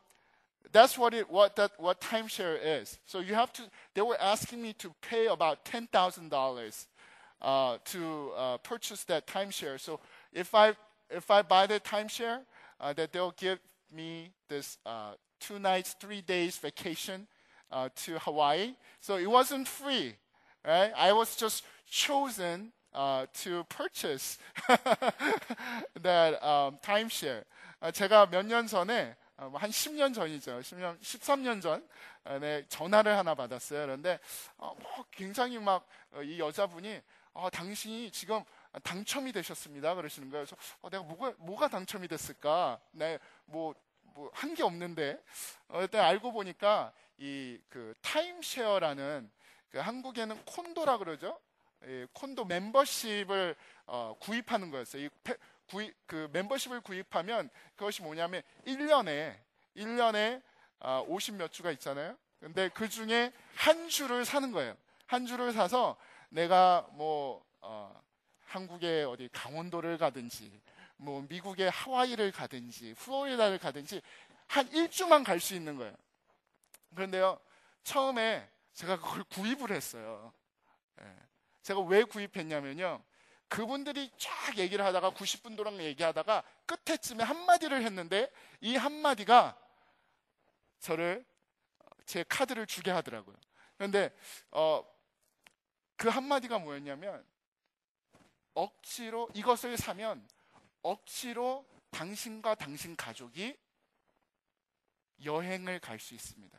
[0.73, 2.99] that's what it what that what timeshare is.
[3.07, 3.63] So you have to.
[3.95, 6.87] They were asking me to pay about ten thousand dollars
[7.41, 9.81] uh, to uh, purchase that timeshare.
[9.81, 10.01] So
[10.33, 10.75] if I
[11.11, 12.41] if I buy the timeshare,
[12.81, 13.59] uh, that they'll give
[13.91, 17.27] me this uh, two nights, three days vacation
[17.95, 18.75] to Hawaii.
[19.01, 20.15] So it wasn't free,
[20.67, 20.91] right?
[20.97, 24.39] I was just chosen uh, to purchase
[26.03, 27.45] that um, timeshare.
[27.81, 30.59] 아, 제가 몇 년 전에 어, 한 10년 전이죠.
[30.61, 31.87] 10년, 13년 전
[32.25, 33.83] 어, 네, 전화를 하나 받았어요.
[33.87, 34.19] 그런데
[34.57, 35.85] 어, 뭐 굉장히 막
[36.25, 37.01] 이 여자분이
[37.35, 38.43] 어, 당신이 지금
[38.83, 39.95] 당첨이 되셨습니다.
[39.95, 40.45] 그러시는 거예요.
[40.47, 42.81] 그래서 어, 내가 뭐가 뭐가 당첨이 됐을까?
[42.93, 43.75] 네, 뭐뭐
[44.33, 45.23] 한 게 없는데
[45.69, 49.31] 어, 일단 알고 보니까 이 그 타임쉐어라는
[49.71, 51.39] 그 한국에는 콘도라 그러죠.
[51.85, 53.55] 이 콘도 멤버십을
[53.87, 55.05] 어, 구입하는 거였어요.
[55.05, 59.39] 이 페- 구입, 그 멤버십을 구입하면 그것이 뭐냐면 1년에
[59.77, 60.43] 1년에
[60.81, 62.17] 아, 50몇 주가 있잖아요.
[62.41, 64.77] 근데 그 중에 한 주를 사는 거예요.
[65.07, 65.97] 한 주를 사서
[66.31, 68.01] 내가 뭐 어,
[68.47, 70.61] 한국의 어디 강원도를 가든지
[70.97, 74.01] 뭐 미국의 하와이를 가든지 플로리다를 가든지
[74.47, 75.95] 한 일주만 갈 수 있는 거예요.
[76.95, 77.39] 그런데요,
[77.85, 80.33] 처음에 제가 그걸 구입을 했어요.
[81.01, 81.28] 예.
[81.69, 83.05] 제가 왜 구입했냐면요.
[83.47, 89.55] 그분들이 쫙 얘기를 하다가 90분 동안 얘기하다가 끝에쯤에 한마디를 했는데 이 한마디가
[90.81, 91.27] 저를
[92.07, 93.37] 제 카드를 주게 하더라고요.
[93.77, 94.17] 그런데
[94.51, 94.83] 어,
[95.97, 97.23] 그 한마디가 뭐였냐면
[98.55, 100.27] 억지로 이것을 사면
[100.81, 103.55] 억지로 당신과 당신 가족이
[105.23, 106.59] 여행을 갈 수 있습니다.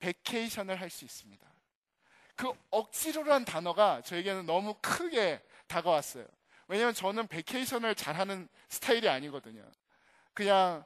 [0.00, 1.55] vacation을 할 수 있습니다.
[2.36, 6.26] 그 억지로란 단어가 저에게는 너무 크게 다가왔어요.
[6.68, 9.68] 왜냐면 저는 vacation을 잘하는 스타일이 아니거든요.
[10.34, 10.84] 그냥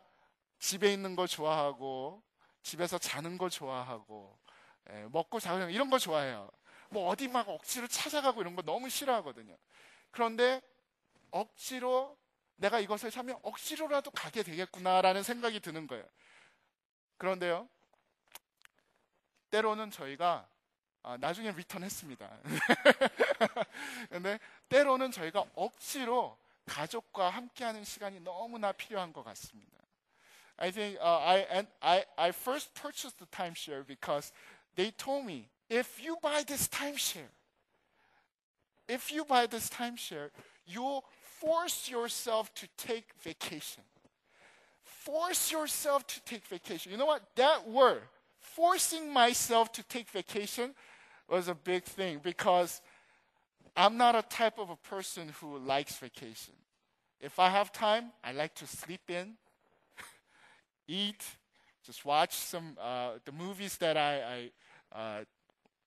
[0.59, 2.23] 집에 있는 거 좋아하고
[2.63, 4.39] 집에서 자는 거 좋아하고
[4.91, 6.51] 예, 먹고 자고 이런 거 좋아해요.
[6.91, 9.57] 뭐 어디 막 억지로 찾아가고 이런 거 너무 싫어하거든요.
[10.11, 10.61] 그런데
[11.31, 12.17] 억지로
[12.57, 16.05] 내가 이것을 사면 억지로라도 가게 되겠구나라는 생각이 드는 거예요.
[17.17, 17.69] 그런데요,
[19.51, 20.49] 때로는 저희가
[21.04, 22.30] 아, 나중에 리턴했습니다.
[24.10, 24.40] 근데
[24.70, 29.76] 때로는 저희가 억지로 가족과 함께하는 시간이 너무나 필요한 것 같습니다.
[30.58, 34.32] I think uh, I, and I, I first purchased the timeshare because
[34.76, 37.30] they told me if you buy this timeshare,
[38.88, 40.32] if you buy this timeshare,
[40.66, 41.04] you'll
[41.40, 43.84] force yourself to take vacation.
[44.84, 46.92] Force yourself to take vacation.
[46.92, 47.22] You know what?
[47.36, 48.02] That word,
[48.40, 50.74] forcing myself to take vacation,
[51.31, 52.81] was a big thing because
[53.77, 56.55] I'm not a type of a person who likes vacation.
[57.21, 59.35] If I have time, I like to sleep in,
[60.89, 61.25] eat,
[61.85, 64.51] just watch some uh, the movies that I,
[64.95, 65.25] I uh,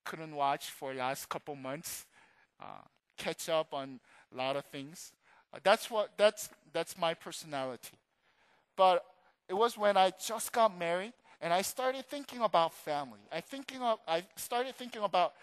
[0.06, 2.06] couldn't watch for last couple months,
[2.62, 2.84] uh,
[3.18, 4.00] catch up on
[4.34, 5.12] a lot of things.
[5.54, 7.98] Uh, that's what that's that's my personality.
[8.76, 9.04] But
[9.48, 11.14] it was when I just got married
[11.44, 13.20] and I started thinking about family.
[13.30, 15.34] I thinking of, I started thinking about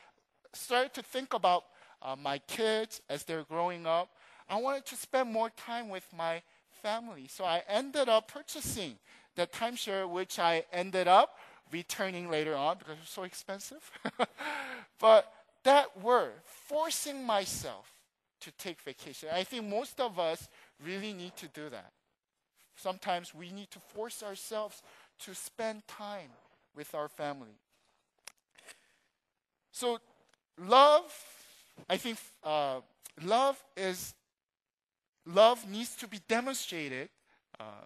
[0.55, 1.65] started to think about
[2.03, 4.09] uh, my kids as they're growing up.
[4.49, 6.43] I wanted to spend more time with my
[6.83, 8.97] family, so I ended up purchasing
[9.37, 11.37] the timeshare, which I ended up
[11.71, 13.91] returning later on because it was so expensive.
[14.99, 15.31] but
[15.65, 17.93] that word, forcing myself
[18.41, 20.49] to take vacation, I think most of us
[20.83, 21.93] really need to do that.
[22.81, 24.83] Sometimes we need to force ourselves
[25.20, 26.32] to spend time
[26.76, 27.58] with our family.
[29.72, 30.00] So,
[30.58, 31.14] love,
[31.90, 32.82] I think, uh,
[33.24, 34.14] love is
[35.26, 37.10] love needs to be demonstrated,
[37.60, 37.86] uh,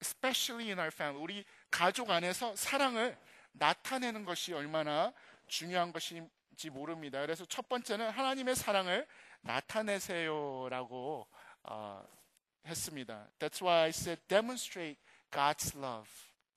[0.00, 1.22] especially in our family.
[1.22, 3.16] 우리 가족 안에서 사랑을
[3.52, 5.12] 나타내는 것이 얼마나
[5.46, 7.20] 중요한 것인지 모릅니다.
[7.20, 9.06] 그래서 첫 번째는 하나님의 사랑을
[9.42, 11.26] 나타내세요라고
[11.64, 12.04] 어,
[12.66, 13.28] 했습니다.
[13.38, 14.98] That's why I said demonstrate
[15.30, 16.08] God's love.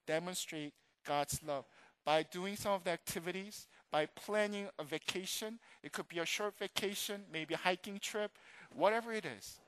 [0.08, 0.74] Demonstrate
[1.06, 1.66] God's love
[2.06, 5.60] by doing some of the activities, by planning a vacation.
[5.84, 8.32] It could be a short vacation, maybe a hiking trip,
[8.74, 9.60] whatever it is.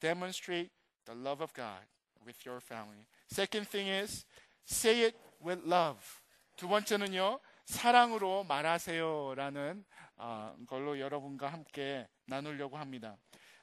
[0.00, 0.70] Demonstrate
[1.06, 1.80] the love of God
[2.24, 3.06] with your family.
[3.28, 4.24] Second thing is
[4.64, 6.20] say it with love.
[6.56, 7.40] 두 번째는요.
[7.64, 9.84] 사랑으로 말하세요라는
[10.16, 13.16] 어, 걸로 여러분과 함께 나누려고 합니다.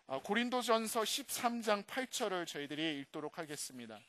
[0.07, 3.99] 어, 고린도전서 13장 8절을 저희들이 읽도록 하겠습니다.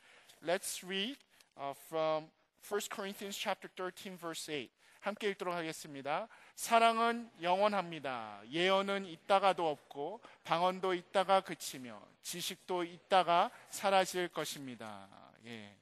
[0.42, 1.18] Let's read
[1.57, 2.25] uh, from
[2.61, 4.69] 1 Corinthians chapter 13 verse 8.
[5.05, 6.27] 함께 읽도록 하겠습니다.
[6.55, 8.41] 사랑은 영원합니다.
[8.49, 15.07] 예언은 있다가도 없고 방언도 있다가 그치며 지식도 있다가 사라질 것입니다.
[15.45, 15.75] 예.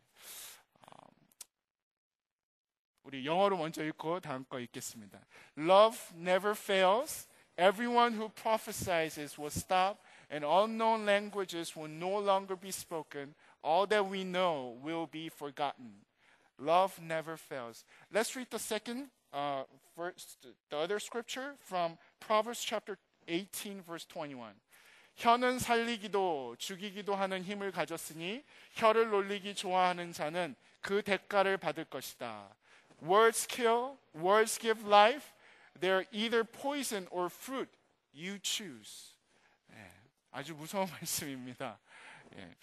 [0.81, 1.07] 어,
[3.03, 5.21] 우리 영어로 먼저 읽고 다음 거 읽겠습니다.
[5.57, 7.29] Love never fails.
[7.57, 9.99] Everyone who prophesies will stop,
[10.29, 13.35] and unknown languages will no longer be spoken.
[13.62, 16.04] All that we know will be forgotten.
[16.58, 17.84] Love never fails.
[18.12, 19.64] Let's read the second, uh,
[19.96, 20.36] verse,
[20.70, 22.98] the other scripture from Proverbs chapter
[23.28, 24.54] 18, verse 21.
[25.16, 28.44] 혀는 살리기도 죽이기도 하는 힘을 가졌으니
[28.74, 32.54] 혀를 놀리기 좋아하는 자는 그 대가를 받을 것이다.
[33.02, 35.32] Words kill, words give life.
[35.80, 37.70] They're either poison or fruit.
[38.14, 39.14] You choose.
[39.72, 39.90] 예,
[40.30, 41.78] 아주 무서운 말씀입니다.
[42.35, 42.55] 예.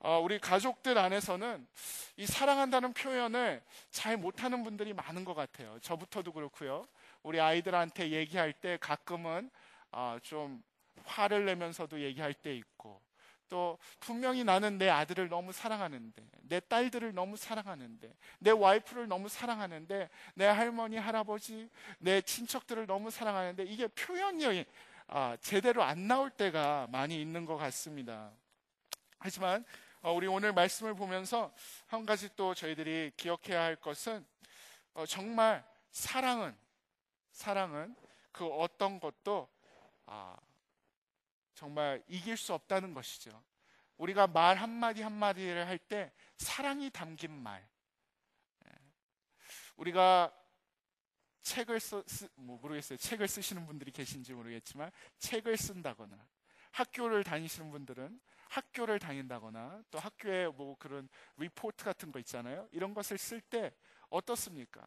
[0.00, 1.66] 어, 우리 가족들 안에서는
[2.16, 5.78] 이 사랑한다는 표현을 잘 못하는 분들이 많은 것 같아요.
[5.80, 6.86] 저부터도 그렇고요.
[7.22, 9.50] 우리 아이들한테 얘기할 때 가끔은
[9.92, 10.62] 어, 좀
[11.04, 13.00] 화를 내면서도 얘기할 때 있고
[13.48, 20.08] 또 분명히 나는 내 아들을 너무 사랑하는데 내 딸들을 너무 사랑하는데 내 와이프를 너무 사랑하는데
[20.34, 21.68] 내 할머니 할아버지
[21.98, 24.64] 내 친척들을 너무 사랑하는데 이게 표현이
[25.06, 28.32] 아, 제대로 안 나올 때가 많이 있는 것 같습니다.
[29.22, 29.64] 하지만
[30.00, 31.54] 어, 우리 오늘 말씀을 보면서
[31.86, 34.26] 한 가지 또 저희들이 기억해야 할 것은
[34.94, 36.56] 어, 정말 사랑은
[37.30, 37.94] 사랑은
[38.32, 39.48] 그 어떤 것도
[40.06, 40.36] 아,
[41.54, 43.42] 정말 이길 수 없다는 것이죠.
[43.96, 47.64] 우리가 말 한마디 한마디를 할 때 사랑이 담긴 말.
[48.66, 48.70] 예.
[49.76, 50.36] 우리가
[51.42, 52.96] 책을 써, 쓰, 뭐 모르겠어요.
[52.96, 56.18] 책을 쓰시는 분들이 계신지 모르겠지만 책을 쓴다거나
[56.72, 58.20] 학교를 다니시는 분들은
[58.52, 62.68] 학교를 다닌다거나 또 학교에 뭐 그런 리포트 같은 거 있잖아요.
[62.72, 63.72] 이런 것을 쓸 때
[64.10, 64.86] 어떻습니까?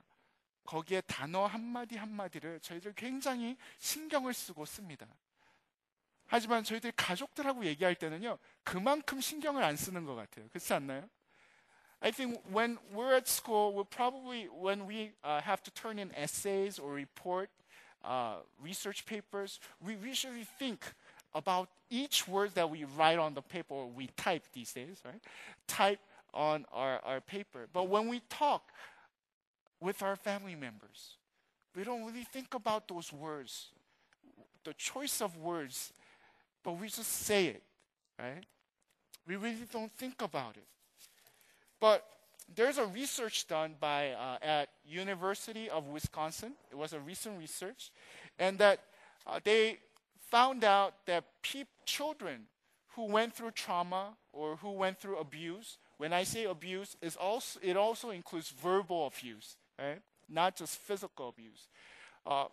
[0.66, 5.08] 거기에 단어 한마디 한마디를 저희들 굉장히 신경을 쓰고 씁니다.
[6.28, 10.48] 하지만 저희들 가족들하고 얘기할 때는요, 그만큼 신경을 안 쓰는 것 같아요.
[10.50, 11.10] 그렇지 않나요?
[12.02, 16.12] I think when we're at school, we'll probably, when we uh, have to turn in
[16.16, 17.50] essays or report
[18.04, 20.82] uh, research papers, we usually think
[21.36, 25.22] about each word that we write on the paper or we type these days, right?
[25.68, 26.00] Type
[26.34, 27.68] on our, our paper.
[27.72, 28.64] But when we talk
[29.80, 31.18] with our family members,
[31.76, 33.68] we don't really think about those words,
[34.64, 35.92] the choice of words,
[36.64, 37.64] but we just say it,
[38.18, 38.44] right?
[39.28, 40.66] We really don't think about it.
[41.80, 42.06] But
[42.56, 46.54] there's a research done by uh, at University of Wisconsin.
[46.72, 47.92] It was a recent research,
[48.40, 48.80] and that
[49.28, 49.80] uh, they
[50.30, 52.48] found out that peop children
[52.96, 55.78] who went through trauma or who went through abuse.
[55.98, 60.02] When I say abuse, also it also includes verbal abuse, right?
[60.30, 61.68] Not just physical abuse.
[62.26, 62.46] Uh,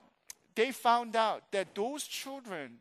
[0.55, 2.79] they found out that those children,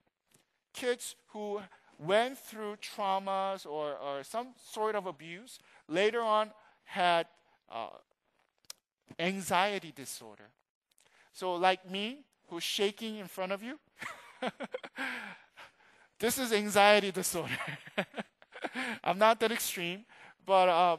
[0.73, 1.61] kids who
[1.97, 6.51] went through traumas or, or some sort of abuse, later on
[6.83, 7.27] had
[7.71, 7.89] uh,
[9.19, 10.49] anxiety disorder.
[11.33, 13.79] So, like me, who's shaking in front of you,
[16.19, 17.57] this is anxiety disorder.
[19.03, 20.05] I'm not that extreme,
[20.45, 20.97] but uh,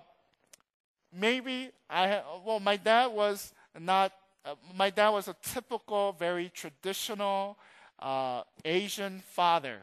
[1.13, 2.23] maybe I.
[2.45, 4.13] Well, my dad was not.
[4.45, 7.57] Uh, my dad was a typical, very traditional
[7.99, 9.79] uh, Asian father.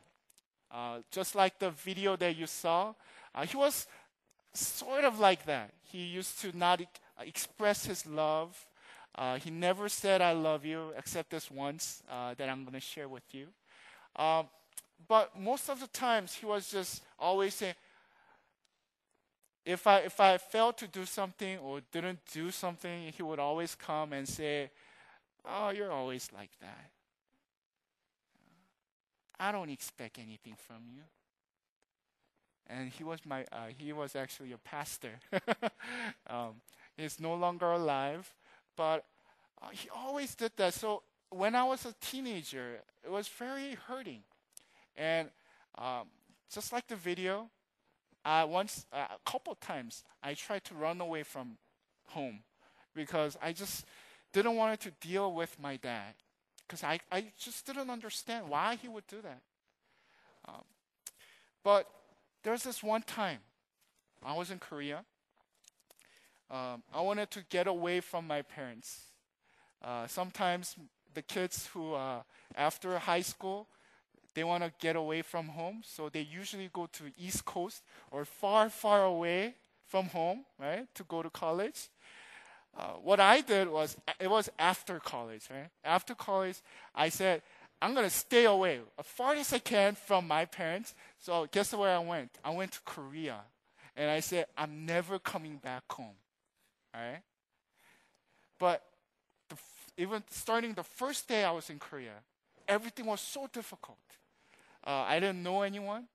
[0.71, 2.93] Uh, just like the video that you saw,
[3.33, 3.87] uh, he was
[4.53, 5.71] sort of like that.
[5.83, 6.87] He used to not e-
[7.21, 8.65] express his love.
[9.15, 12.79] Uh, he never said, I love you, except this once uh, that I'm going to
[12.79, 13.47] share with you.
[14.15, 14.47] Um,
[15.07, 17.75] but most of the times, he was just always saying,
[19.65, 23.75] if I, if I failed to do something or didn't do something, he would always
[23.75, 24.71] come and say,
[25.45, 26.89] Oh, you're always like that.
[29.39, 31.01] I don't expect anything from you
[32.69, 35.19] and he was my uh, he was actually a pastor.
[36.27, 36.61] um,
[36.95, 38.33] he's no longer alive,
[38.79, 39.03] but
[39.61, 40.73] uh, he always did that.
[40.73, 44.21] So when I was a teenager, it was very hurting,
[44.95, 45.27] and
[45.77, 46.07] um,
[46.49, 47.49] just like the video,
[48.23, 51.57] I once uh, a couple times I tried to run away from
[52.07, 52.39] home
[52.95, 53.83] because I just
[54.31, 56.13] didn't want to deal with my dad
[56.65, 59.41] because I, I just didn't understand why he would do that.
[60.47, 60.63] Um,
[61.65, 61.85] but
[62.43, 63.39] there's this one time
[64.23, 65.03] I was in Korea.
[66.51, 69.01] Um, I wanted to get away from my parents.
[69.83, 70.75] Uh, sometimes
[71.13, 72.21] the kids who, uh,
[72.55, 73.67] after high school,
[74.33, 78.25] they want to get away from home, so they usually go to East Coast or
[78.25, 79.55] far, far away
[79.87, 81.89] from home, right, to go to college.
[82.77, 85.69] Uh, what I did was, it was after college, right?
[85.83, 86.61] After college,
[86.93, 87.41] I said,
[87.81, 90.93] I'm going to stay away as far as I can from my parents.
[91.17, 92.29] So guess where I went?
[92.43, 93.41] I went to Korea.
[93.95, 96.15] And I said, I'm never coming back home.
[98.57, 98.83] But
[99.49, 99.55] the,
[99.97, 102.15] even starting the first day I was in Korea,
[102.67, 103.97] everything was so difficult.
[104.85, 106.07] Uh, I didn't know anyone.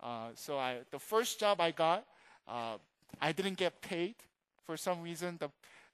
[0.00, 2.04] Uh, so I, the first job I got,
[2.48, 2.78] uh,
[3.20, 4.16] I didn't get paid.
[4.66, 5.50] For some reason, the,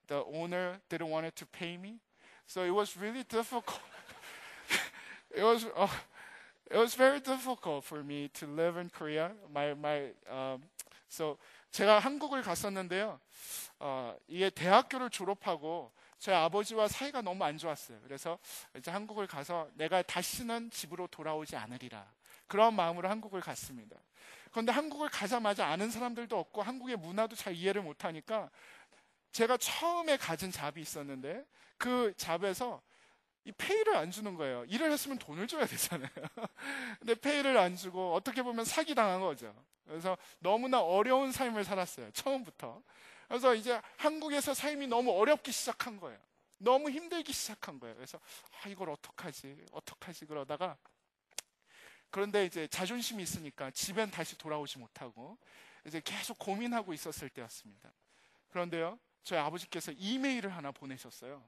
[0.09, 1.97] the owner didn't want it to pay me.
[2.47, 3.81] So it was really difficult.
[5.35, 5.89] it was uh,
[6.71, 9.33] it was very difficult for me to live in Korea.
[9.55, 10.63] My my um,
[11.09, 11.39] so
[11.73, 13.19] 제가 한국을 갔었는데요.
[13.81, 17.99] 어, 이게 대학교를 졸업하고 저희 아버지와 사이가 너무 안 좋았어요.
[18.03, 18.39] 그래서
[18.77, 22.07] 이제 한국을 가서 내가 다시는 집으로 돌아오지 않으리라.
[22.47, 23.97] 그런 마음으로 한국을 갔습니다.
[24.51, 28.51] 그런데 한국을 가자마자 아는 사람들도 없고 한국의 문화도 잘 이해를 못하니까
[29.33, 31.45] 제가 처음에 가진 잡이 있었는데
[31.79, 32.83] 그 잡에서
[33.45, 34.65] 이 페이를 안 주는 거예요.
[34.67, 36.09] 일을 했으면 돈을 줘야 되잖아요.
[37.01, 39.55] 근데 페이를 안 주고 어떻게 보면 사기 당한 거죠.
[39.87, 42.11] 그래서 너무나 어려운 삶을 살았어요.
[42.13, 42.83] 처음부터.
[43.27, 46.19] 그래서 이제 한국에서 삶이 너무 어렵기 시작한 거예요.
[46.59, 47.97] 너무 힘들기 시작한 거예요.
[47.97, 48.21] 그래서
[48.63, 49.67] 아, 이걸 어떡하지?
[49.73, 50.27] 어떡하지?
[50.27, 50.77] 그러다가
[52.11, 55.39] 그런데 이제 자존심이 있으니까 집엔 다시 돌아오지 못하고
[55.87, 57.93] 이제 계속 고민하고 있었을 때였습니다.
[58.51, 61.43] 그런데요, 저희 아버지께서 이메일을 하나 보내셨어요.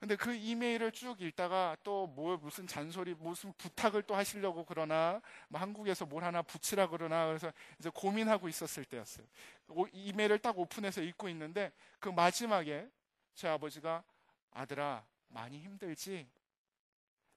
[0.00, 5.60] 근데 그 이메일을 쭉 읽다가 또 뭐 무슨 잔소리 무슨 부탁을 또 하시려고 그러나 뭐
[5.60, 9.26] 한국에서 뭘 하나 붙이라 그러나 그래서 이제 고민하고 있었을 때였어요.
[9.68, 12.88] 오- 이메일을 딱 오픈해서 읽고 있는데 그 마지막에
[13.34, 14.04] 제 아버지가
[14.50, 16.28] 아들아 많이 힘들지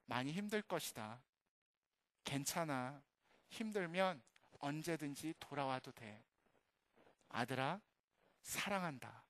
[0.05, 1.21] 많이 힘들 것이다.
[2.23, 3.01] 괜찮아.
[3.49, 4.21] 힘들면
[4.59, 6.23] 언제든지 돌아와도 돼.
[7.29, 7.79] 아들아
[8.41, 9.26] 사랑한다.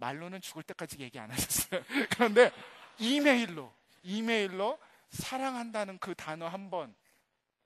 [0.00, 1.82] 말로는 죽을 때까지 얘기 안 하셨어요.
[2.10, 2.50] 그런데
[2.98, 3.72] 이메일로
[4.02, 4.78] 이메일로
[5.10, 6.94] 사랑한다는 그 단어 한 번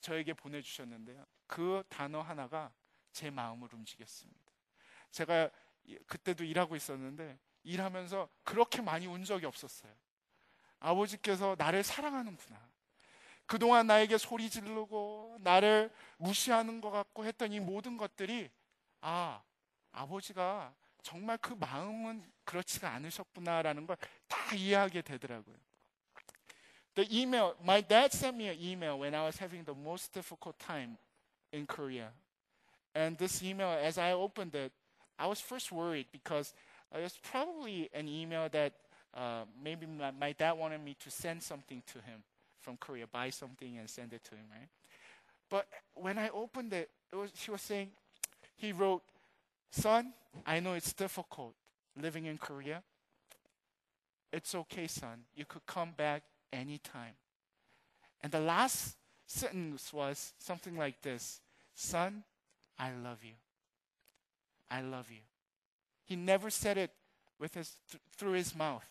[0.01, 1.25] 저에게 보내주셨는데요.
[1.47, 2.71] 그 단어 하나가
[3.13, 4.53] 제 마음을 움직였습니다.
[5.11, 5.49] 제가
[6.07, 9.93] 그때도 일하고 있었는데 일하면서 그렇게 많이 운 적이 없었어요.
[10.81, 12.61] 아버지께서 나를 사랑하는구나.
[13.47, 18.51] 그동안 나에게 소리 지르고 나를 무시하는 것 같고 했던 이 모든 것들이
[19.01, 19.43] 아,
[19.93, 23.98] 아버지가 정말 그 마음은 그렇지가 않으셨구나라는 걸
[24.50, 25.56] 다 이해하게 되더라고요.
[26.96, 30.58] The email, my dad sent me an email when I was having the most difficult
[30.60, 30.98] time
[31.54, 32.12] in Korea.
[32.96, 34.72] And this email, as I opened it,
[35.18, 36.54] I was first worried because
[36.94, 38.74] it was probably an email that
[39.14, 42.24] uh, maybe my, my dad wanted me to send something to him
[42.60, 44.68] from Korea, buy something and send it to him, right?
[45.50, 47.90] But when I opened it, it was, he was saying,
[48.58, 49.04] he wrote,
[49.71, 50.13] Son,
[50.47, 51.55] I know it's difficult
[52.01, 52.83] living in Korea.
[54.33, 55.25] It's okay, son.
[55.35, 57.15] You could come back anytime.
[58.21, 58.97] And the last
[59.27, 61.41] sentence was something like this
[61.75, 62.23] Son,
[62.79, 63.35] I love you.
[64.71, 65.21] I love you.
[66.05, 66.91] He never said it
[67.39, 68.85] with his, th- through his mouth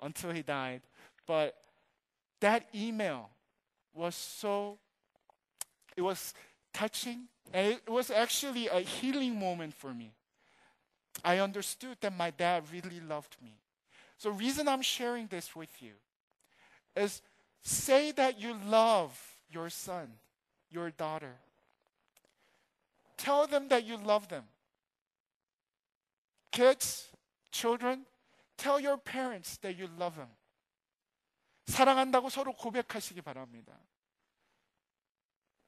[0.00, 0.82] until he died.
[1.26, 1.54] But
[2.40, 3.30] that email
[3.94, 4.78] was so,
[5.96, 6.34] it was
[6.72, 7.28] touching.
[7.52, 10.12] And it was actually a healing moment for me.
[11.23, 13.57] I understood that my dad really loved me.
[14.17, 15.93] So, reason I'm sharing this with you
[16.95, 17.21] is
[17.61, 20.07] say that you love your son,
[20.69, 21.35] your daughter.
[23.17, 24.43] Tell them that you love them.
[26.51, 27.07] Kids,
[27.51, 28.05] children,
[28.57, 30.29] tell your parents that you love them.
[31.67, 33.73] 사랑한다고 서로 고백하시기 바랍니다.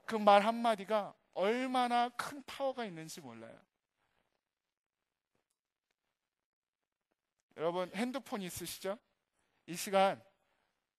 [0.06, 3.60] 그 말 한마디가 얼마나 큰 파워가 있는지 몰라요.
[7.57, 8.99] 여러분 핸드폰 있으시죠?
[9.67, 10.23] 이 시간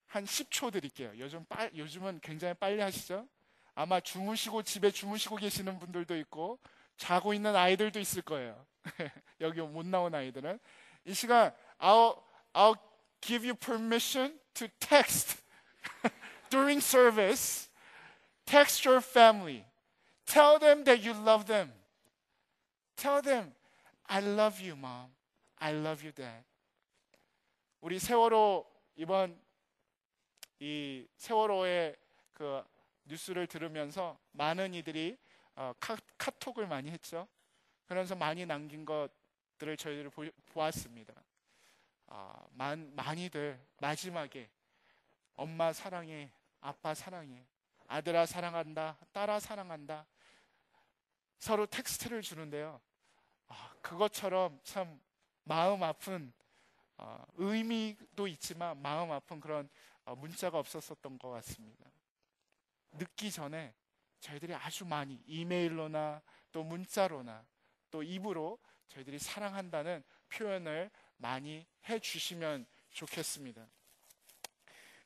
[0.07, 1.11] 한 10초 드릴게요.
[1.17, 3.27] 요즘 빨, 요즘은 굉장히 빨리 하시죠?
[3.75, 6.59] 아마 주무시고 집에 주무시고 계시는 분들도 있고
[6.97, 8.65] 자고 있는 아이들도 있을 거예요.
[9.41, 10.59] 여기 못 나온 아이들은
[11.05, 12.21] 이 시간 I'll,
[12.53, 12.77] I'll
[13.21, 15.41] give you permission to text
[16.49, 17.69] during service.
[18.45, 19.65] Text your family.
[20.25, 21.73] Tell them that you love them.
[22.95, 23.53] Tell them
[24.07, 25.09] I love you, mom.
[25.63, 26.43] I love you, dad.
[27.79, 29.41] 우리 세월호 이번
[30.59, 31.95] 이 세월호의
[32.33, 32.61] 그
[33.05, 35.17] 뉴스를 들으면서 많은 이들이
[35.55, 37.29] 어, 카, 카톡을 많이 했죠.
[37.85, 41.13] 그러면서 많이 남긴 것들을 저희들이 보, 보았습니다.
[42.07, 44.49] 어, 많, 많이들 마지막에
[45.35, 47.41] 엄마 사랑해, 아빠 사랑해,
[47.87, 50.05] 아들아 사랑한다, 딸아 사랑한다.
[51.39, 52.81] 서로 텍스트를 주는데요.
[53.47, 54.99] 아, 그것처럼 참
[55.43, 56.31] 마음 아픈
[56.97, 59.69] 어, 의미도 있지만 마음 아픈 그런
[60.05, 61.85] 어, 문자가 없었었던 것 같습니다.
[62.93, 63.73] 늦기 전에
[64.19, 66.21] 저희들이 아주 많이 이메일로나
[66.51, 67.45] 또 문자로나
[67.91, 73.65] 또 입으로 저희들이 사랑한다는 표현을 많이 해 주시면 좋겠습니다.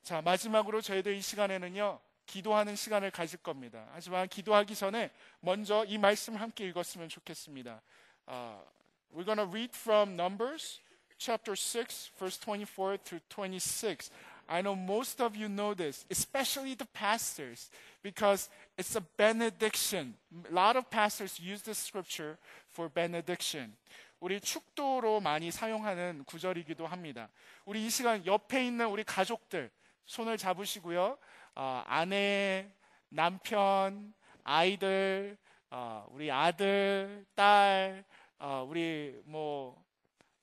[0.03, 3.87] 자, 마지막으로 저희들 이 시간에는요, 기도하는 시간을 가질 겁니다.
[3.91, 7.81] 하지만 기도하기 전에 먼저 이 말씀을 함께 읽었으면 좋겠습니다.
[8.29, 8.76] Uh,
[9.12, 10.80] we're going to read from Numbers
[11.18, 14.10] chapter 6, verse 24 through 26.
[14.48, 17.70] I know most of you know this, especially the pastors,
[18.02, 20.14] because it's a benediction.
[20.50, 22.38] A lot of pastors use this scripture
[22.70, 23.74] for benediction.
[24.20, 27.28] 우리 축도로 많이 사용하는 구절이기도 합니다.
[27.64, 29.70] 우리 이 시간 옆에 있는 우리 가족들
[30.04, 31.18] 손을 잡으시고요.
[31.56, 32.68] 어, 아내,
[33.08, 34.14] 남편,
[34.44, 35.36] 아이들,
[35.70, 38.04] 어, 우리 아들, 딸,
[38.39, 39.83] 어, 우리 뭐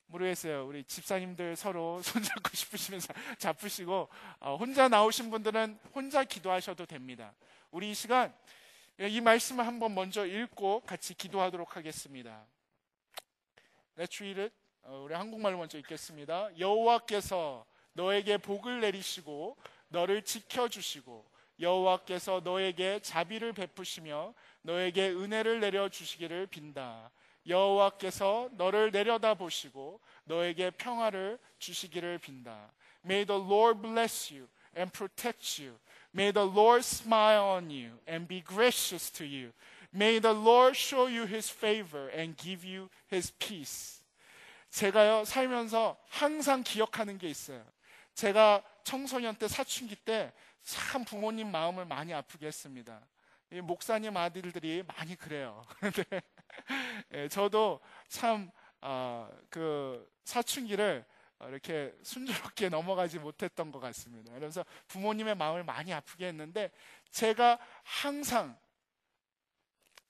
[0.07, 0.67] 모르겠어요.
[0.67, 3.01] 우리 집사님들 서로 손잡고 싶으시면
[3.39, 4.09] 잡으시고
[4.41, 7.33] 어, 혼자 나오신 분들은 혼자 기도하셔도 됩니다.
[7.71, 8.35] 우리 이 시간
[8.99, 12.47] 이 말씀을 한번 먼저 읽고 같이 기도하도록 하겠습니다.
[13.97, 14.55] Let's read it.
[14.83, 16.59] 어, 우리 한국말로 먼저 읽겠습니다.
[16.59, 19.57] 여호와께서 너에게 복을 내리시고
[19.89, 27.13] 너를 지켜주시고 여호와께서 너에게 자비를 베푸시며 너에게 은혜를 내려 주시기를 빈다.
[27.47, 32.73] 여호와께서 너를 내려다 보시고 너에게 평화를 주시기를 빈다.
[33.05, 35.79] May the Lord bless you and protect you.
[36.15, 39.53] May the Lord smile on you and be gracious to you.
[39.93, 44.03] May the Lord show you his favor and give you his peace.
[44.71, 47.65] 제가요, 살면서 항상 기억하는 게 있어요.
[48.15, 50.33] 제가 청소년 때, 사춘기 때
[50.65, 53.01] 참 부모님 마음을 많이 아프게 했습니다.
[53.53, 55.63] 이 목사님 아들들이 많이 그래요.
[56.11, 56.23] 네.
[57.13, 58.51] 예, 저도 참
[58.81, 61.05] 어, 그 사춘기를
[61.39, 64.33] 어, 이렇게 순조롭게 넘어가지 못했던 것 같습니다.
[64.35, 66.71] 그래서 부모님의 마음을 많이 아프게 했는데
[67.11, 68.59] 제가 항상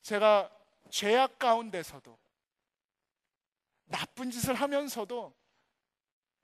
[0.03, 0.51] 제가
[0.91, 2.19] 죄악 가운데서도
[3.87, 5.35] 나쁜 짓을 하면서도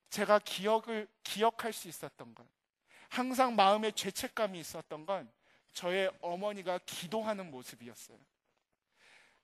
[0.09, 2.49] 제가 기억을 기억할 수 있었던 건
[3.09, 5.31] 항상 마음에 죄책감이 있었던 건
[5.73, 8.19] 저의 어머니가 기도하는 모습이었어요.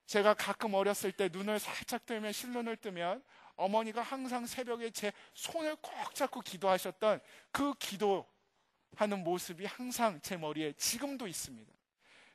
[0.06, 3.22] 제가 가끔 어렸을 때 눈을 살짝 뜨면 실눈을 뜨면
[3.56, 11.26] 어머니가 항상 새벽에 제 손을 꼭 잡고 기도하셨던 그 기도하는 모습이 항상 제 머리에 지금도
[11.26, 11.72] 있습니다.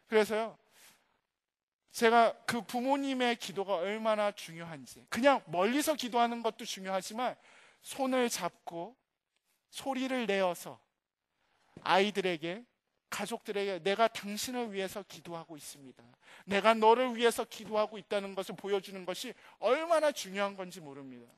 [0.08, 0.58] 그래서요,
[1.92, 7.36] 제가 그 부모님의 기도가 얼마나 중요한지, 그냥 멀리서 기도하는 것도 중요하지만
[7.82, 8.96] 손을 잡고
[9.70, 10.80] 소리를 내어서
[11.84, 12.66] 아이들에게
[13.12, 16.04] 가족들에게 내가 당신을 위해서 기도하고 있습니다.
[16.46, 21.32] 내가 너를 위해서 기도하고 있다는 것을 보여주는 것이 얼마나 중요한 건지 모릅니다.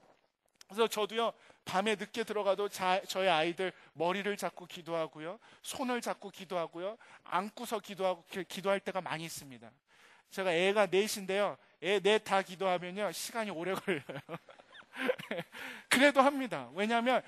[0.68, 1.34] 그래서 저도요,
[1.66, 8.80] 밤에 늦게 들어가도 자, 저의 아이들 머리를 잡고 기도하고요, 손을 잡고 기도하고요, 안고서 기도하고, 기도할
[8.80, 9.70] 때가 많이 있습니다.
[10.30, 14.04] 제가 애가 넷인데요, 애 넷 다 기도하면요, 시간이 오래 걸려요.
[15.90, 16.70] 그래도 합니다.
[16.74, 17.22] 왜냐하면,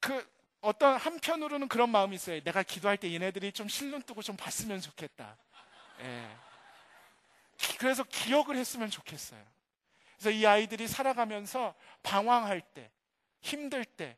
[0.00, 0.26] 그,
[0.60, 2.42] 어떤 한편으로는 그런 마음이 있어요.
[2.42, 5.36] 내가 기도할 때 얘네들이 좀 실눈 뜨고 좀 봤으면 좋겠다.
[6.00, 6.36] 예.
[7.78, 9.44] 그래서 기억을 했으면 좋겠어요.
[10.16, 12.90] 그래서 이 아이들이 살아가면서 방황할 때,
[13.40, 14.16] 힘들 때,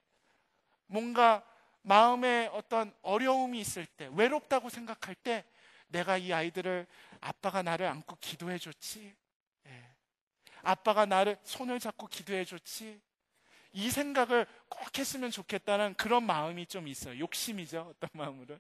[0.87, 1.45] 뭔가
[1.83, 5.45] 마음에 어떤 어려움이 있을 때, 외롭다고 생각할 때,
[5.89, 6.87] 내가 이 아이들을
[7.21, 9.15] 아빠가 나를 안고 기도해 줬지.
[9.67, 9.91] 예.
[10.63, 13.01] 아빠가 나를 손을 잡고 기도해 줬지.
[13.73, 17.19] 이 생각을 꼭 했으면 좋겠다는 그런 마음이 좀 있어요.
[17.19, 17.93] 욕심이죠.
[17.95, 18.59] 어떤 마음으로.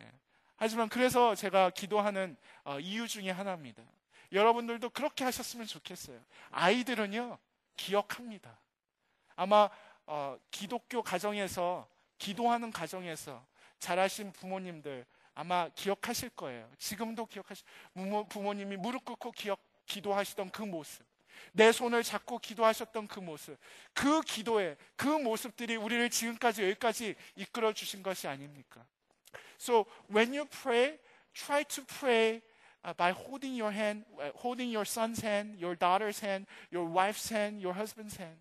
[0.00, 0.12] 예.
[0.56, 3.82] 하지만 그래서 제가 기도하는 어, 이유 중에 하나입니다.
[4.32, 6.20] 여러분들도 그렇게 하셨으면 좋겠어요.
[6.50, 7.38] 아이들은요,
[7.76, 8.58] 기억합니다.
[9.36, 9.68] 아마
[10.06, 11.88] 어, 기독교 가정에서,
[12.18, 13.44] 기도하는 가정에서
[13.78, 15.04] 자라신 부모님들
[15.34, 16.70] 아마 기억하실 거예요.
[16.78, 21.04] 지금도 기억하시, 부모, 부모님이 무릎 꿇고 기억, 기도하시던 그 모습.
[21.53, 23.57] 내 손을 잡고 기도하셨던 그 모습,
[23.93, 28.85] 그 기도의 그 모습들이 우리를 지금까지 여기까지 이끌어 주신 것이 아닙니까?
[29.59, 30.97] So when you pray,
[31.33, 32.41] try to pray
[32.83, 37.29] uh, by holding your hand, uh, holding your son's hand, your daughter's hand, your wife's
[37.29, 38.37] hand, your husband's hand.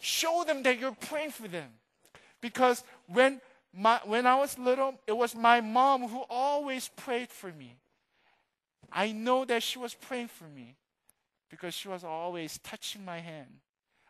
[0.00, 1.70] Show them that you're praying for them.
[2.40, 3.40] Because when
[3.72, 7.76] my, when I was little, it was my mom who always prayed for me.
[8.90, 10.76] I know that she was praying for me
[11.53, 13.59] because she was always touching my hand,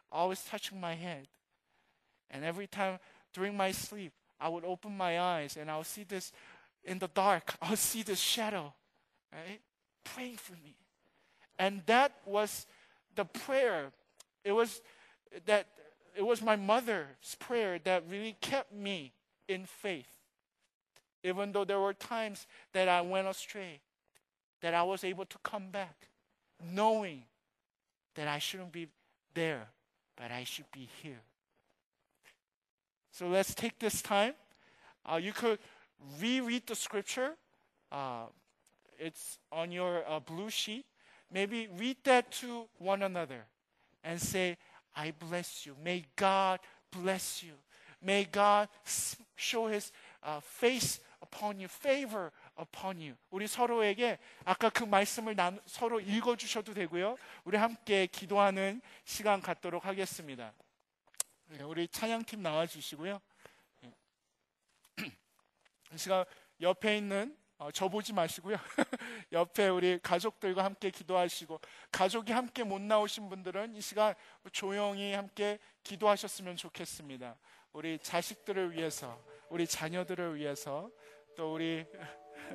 [0.10, 1.28] always touching my head.
[2.32, 3.00] And every time
[3.34, 6.32] during my sleep, I would open my eyes and I'll see this
[6.86, 8.74] in the dark, I'll see this shadow,
[9.34, 9.60] right?
[10.06, 10.78] Praying for me.
[11.60, 12.66] And that was
[13.14, 13.92] the prayer.
[14.46, 14.82] It was
[15.46, 15.68] that
[16.16, 19.12] it was my mother's prayer that really kept me
[19.50, 20.08] in faith.
[21.26, 23.82] Even though there were times that I went astray,
[24.62, 26.08] that I was able to come back,
[26.72, 27.24] knowing
[28.16, 28.88] that I shouldn't be
[29.34, 29.68] there,
[30.16, 31.22] but I should be here.
[33.12, 34.34] So let's take this time.
[35.06, 35.60] Uh, you could
[36.20, 37.32] reread the scripture.
[37.92, 38.26] Uh,
[38.98, 40.86] it's on your uh, blue sheet.
[41.32, 43.46] Maybe read that to one another
[44.04, 44.58] and say,
[44.96, 45.76] I bless you.
[45.84, 46.60] May God
[46.92, 47.54] bless you.
[48.02, 48.68] May God
[49.36, 49.92] show his
[50.24, 53.16] uh, face upon you, favor upon you.
[53.30, 57.18] 우리 서로에게 아까 그 말씀을 나, 서로 읽어 주셔도 되고요.
[57.44, 60.54] 우리 함께 기도하는 시간 갖도록 하겠습니다.
[61.46, 63.20] 네, 우리 찬양팀 나와 주시고요.
[65.94, 66.26] 이 시간
[66.62, 68.58] 옆에 있는 어, 저 보지 마시고요.
[69.32, 71.60] 옆에 우리 가족들과 함께 기도하시고
[71.92, 74.16] 가족이 함께 못 나오신 분들은 이 시간
[74.52, 77.38] 조용히 함께 기도하셨으면 좋겠습니다.
[77.72, 80.90] 우리 자식들을 위해서, 우리 자녀들을 위해서,
[81.36, 81.86] 또 우리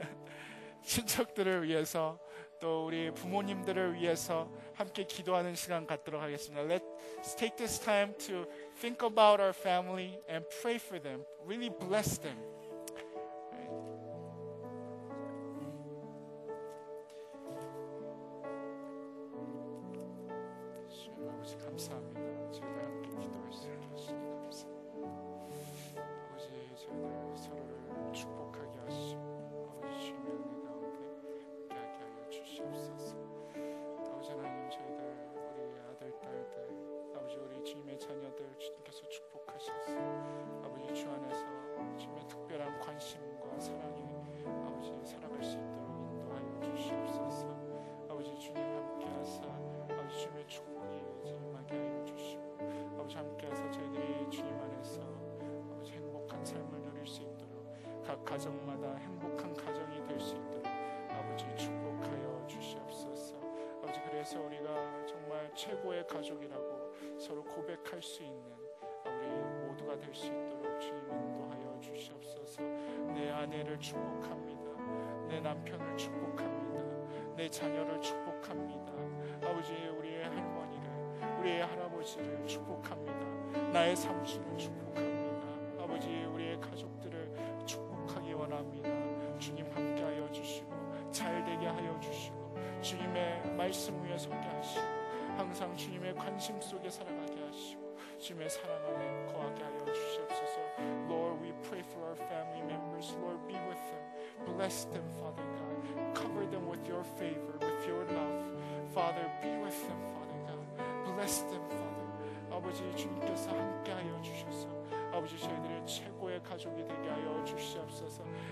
[0.84, 2.20] 친척들을 위해서,
[2.60, 6.64] 또 우리 부모님들을 위해서 함께 기도하는 시간 갖도록 하겠습니다.
[6.64, 8.46] Let's take this time to
[8.80, 11.26] think about our family and pray for them.
[11.46, 12.38] Really bless them.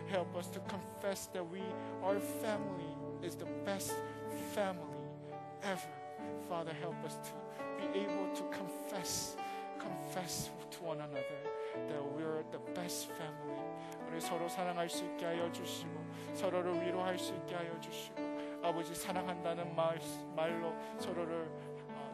[0.08, 1.60] Help us to confess that we,
[2.02, 3.92] our family, is the best
[4.54, 4.96] family
[5.64, 5.80] ever.
[6.48, 7.32] Father, help us to
[7.76, 9.36] be able to confess,
[9.78, 11.40] confess to one another
[11.88, 13.62] that we are the best family.
[14.08, 15.90] 우리 서로 사랑할 수 있게 하여 주시고,
[16.34, 18.22] 서로를 위로할 수 있게 하여 주시고,
[18.62, 19.98] 아버지 사랑한다는 말,
[20.34, 21.50] 말로 서로를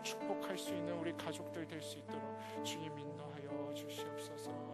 [0.03, 4.72] 축복할 수 있는 우리 가족들 될 수 있도록 주님 인도하여 주시옵소서.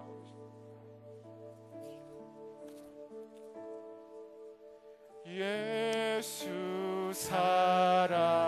[5.30, 8.47] 예수 사랑.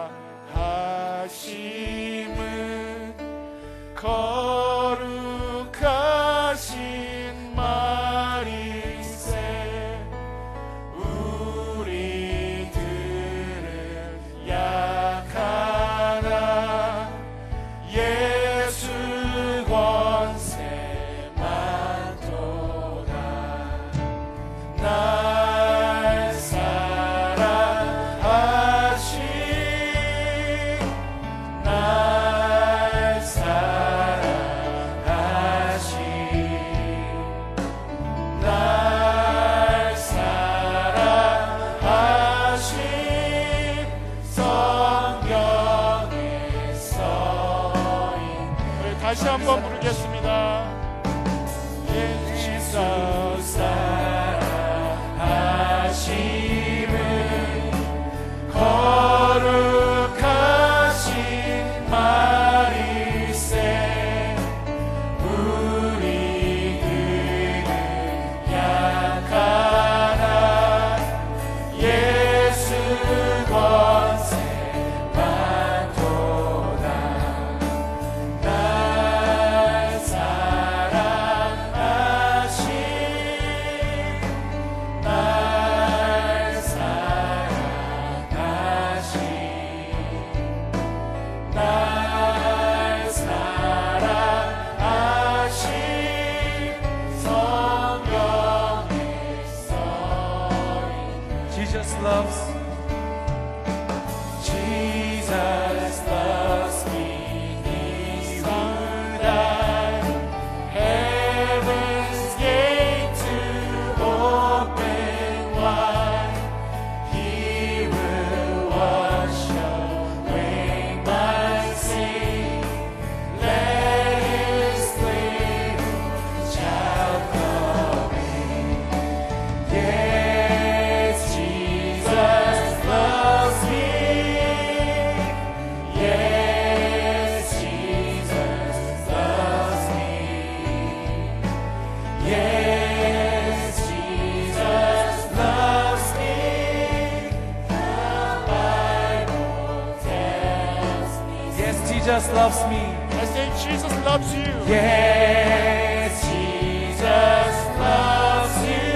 [152.20, 152.82] Jesus loves me.
[153.18, 154.44] I say, Jesus loves you.
[154.68, 158.92] Yes, Jesus loves you.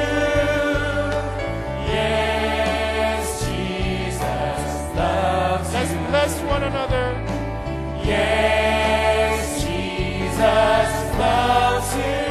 [1.88, 5.76] Yes, Jesus loves you.
[5.78, 7.16] Let's bless one another.
[8.04, 12.28] Yes, Jesus loves you.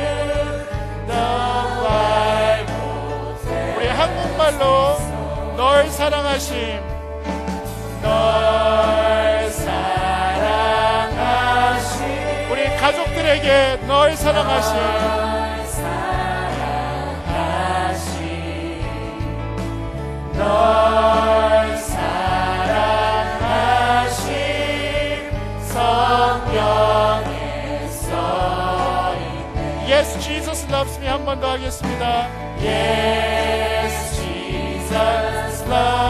[1.09, 1.25] The
[1.89, 3.77] Bible says.
[3.77, 4.99] 우리 한국말로
[5.57, 6.92] 널 사랑하심.
[13.23, 14.73] 그들에게 널 사랑하시
[20.33, 22.91] 널 사랑하심
[25.61, 27.27] 성경에
[27.87, 32.27] 써있네 Yes, Jesus loves me 한 번 더 하겠습니다
[32.59, 36.02] Yes, Jesus loves me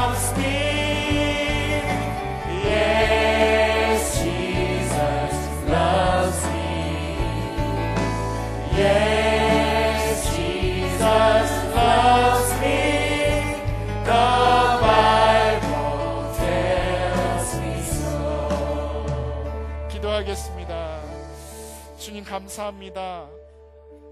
[22.33, 23.29] 감사합니다.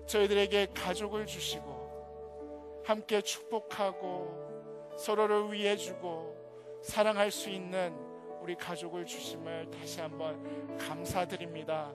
[0.06, 6.38] 저희들에게 가족을 주시고 함께 축복하고 서로를 위해 주고
[6.84, 7.92] 사랑할 수 있는
[8.40, 11.92] 우리 가족을 주심을 다시 한번 감사드립니다.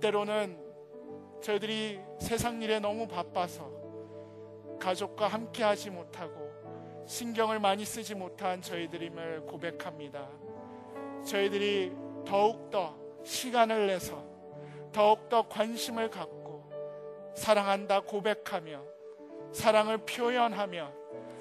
[0.00, 0.56] 때로는
[1.42, 3.68] 저희들이 세상 일에 너무 바빠서
[4.78, 10.28] 가족과 함께 하지 못하고 신경을 많이 쓰지 못한 저희들임을 고백합니다.
[11.26, 11.92] 저희들이
[12.24, 14.33] 더욱더 시간을 내서
[14.94, 16.64] 더욱더 관심을 갖고
[17.34, 18.80] 사랑한다 고백하며
[19.52, 20.92] 사랑을 표현하며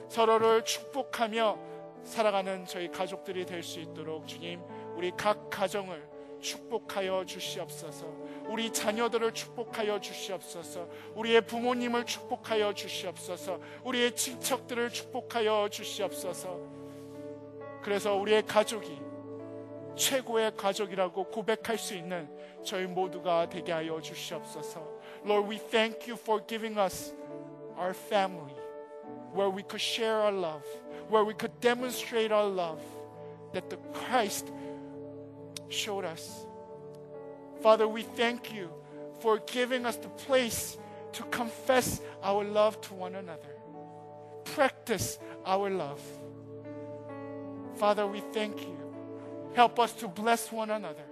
[0.09, 1.59] 서로를 축복하며
[2.03, 4.59] 살아가는 저희 가족들이 될 수 있도록 주님
[4.95, 6.11] 우리 각 가정을
[6.41, 8.05] 축복하여 주시옵소서.
[8.47, 10.89] 우리 자녀들을 축복하여 주시옵소서.
[11.15, 13.59] 우리의 부모님을 축복하여 주시옵소서.
[13.85, 16.59] 우리의 친척들을 축복하여 주시옵소서.
[17.81, 19.12] 그래서 우리의 가족이
[19.96, 22.28] 최고의 가족이라고 고백할 수 있는
[22.64, 24.98] 저희 모두가 되게 하여 주시옵소서.
[25.24, 27.12] Lord, we thank you for giving us
[27.76, 28.54] our family
[29.34, 30.64] where we could share our love,
[31.08, 32.80] where we could demonstrate our love
[33.52, 34.52] that the Christ
[35.68, 36.46] showed us.
[37.60, 38.70] Father, we thank you
[39.20, 40.78] for giving us the place
[41.12, 43.56] to confess our love to one another,
[44.44, 46.00] practice our love.
[47.76, 48.81] Father, we thank you.
[49.53, 51.03] Help us to bless one another.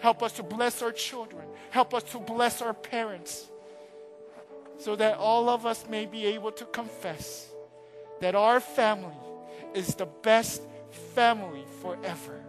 [0.00, 1.46] Help us to bless our children.
[1.70, 3.48] Help us to bless our parents.
[4.78, 7.50] So that all of us may be able to confess
[8.20, 9.16] that our family
[9.74, 10.62] is the best
[11.14, 12.40] family forever.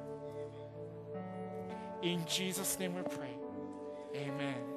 [2.02, 3.36] In Jesus' name we pray.
[4.16, 4.71] Amen.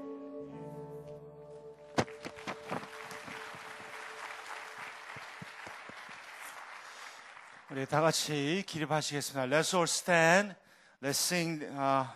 [7.75, 9.47] 우리 다 같이 기립하시겠습니다.
[9.47, 10.55] Let's all stand.
[11.03, 11.65] Let's sing.
[11.65, 12.07] Uh,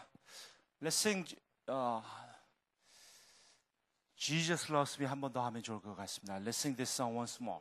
[0.80, 1.26] let's sing.
[1.66, 2.00] Uh,
[4.14, 6.38] Jesus loves me 한 번 더 하면 좋을 것 같습니다.
[6.38, 7.60] Let's sing this song once more.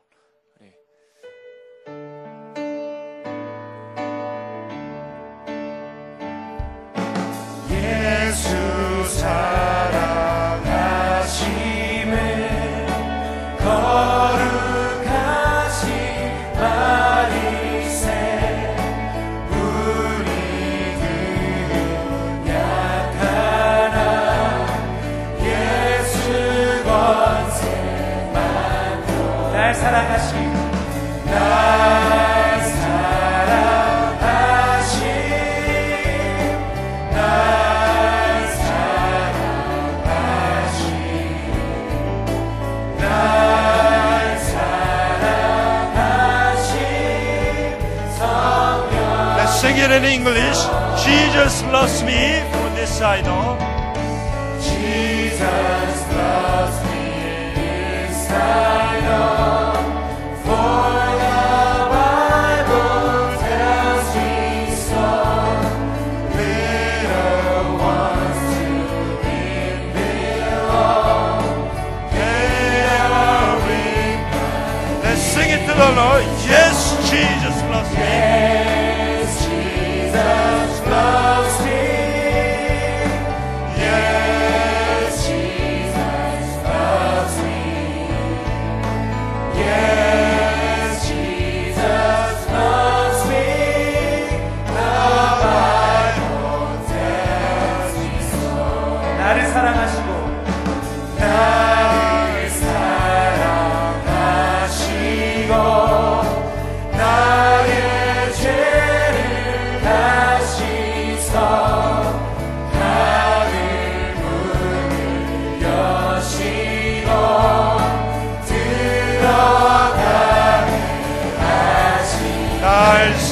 [49.98, 50.60] In English.
[51.04, 53.77] Jesus loves me for this side on.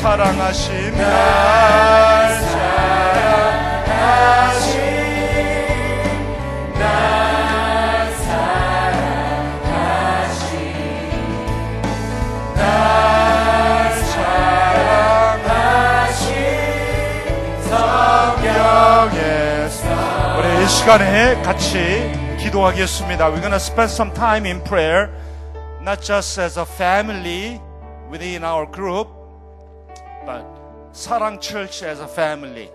[0.06, 3.10] 사랑하신 날 사랑하신
[6.78, 8.86] 날 사랑하신
[12.54, 15.50] 날 사랑하신
[18.62, 19.82] 성경에서
[20.38, 23.32] 우리 이 시간에 같이 기도 기도하겠습니다.
[23.32, 25.10] We're gonna spend some time in prayer,
[25.82, 27.60] not just as a family
[28.12, 29.25] within our group,
[30.26, 30.44] but
[30.92, 32.72] 사랑 church as a family.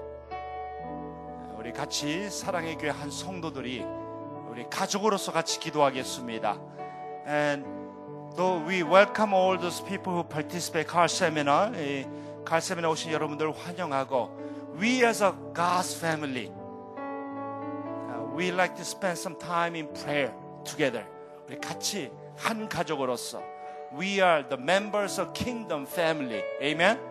[1.59, 3.85] 우리 같이 사랑의 교회 한 성도들이
[4.49, 6.57] 우리 가족으로서 같이 기도하겠습니다.
[7.27, 7.65] And
[8.37, 12.07] though we welcome all those people who participate car seminar, 이
[12.47, 14.31] car seminar 오신 여러분들 환영하고
[14.81, 20.33] we as a God's family uh, we like to spend some time in prayer
[20.65, 21.05] together.
[21.47, 23.43] 우리 같이 한 가족으로서
[23.93, 26.43] we are the members of kingdom family.
[26.63, 27.10] Amen.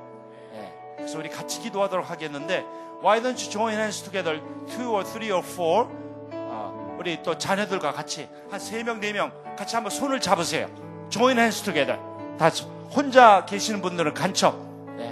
[0.99, 2.65] 예, 그래서 우리 같이 기도하도록 하겠는데
[3.01, 5.87] Why don't you join hands together, two or three or four?
[6.33, 10.67] 어, 우리 또 자녀들과 같이 한 세 명, 네 명 같이 한번 손을 잡으세요.
[11.09, 11.97] Join hands together.
[12.37, 12.49] 다
[12.95, 14.55] 혼자 계시는 분들은 간첩.
[14.97, 15.09] 네.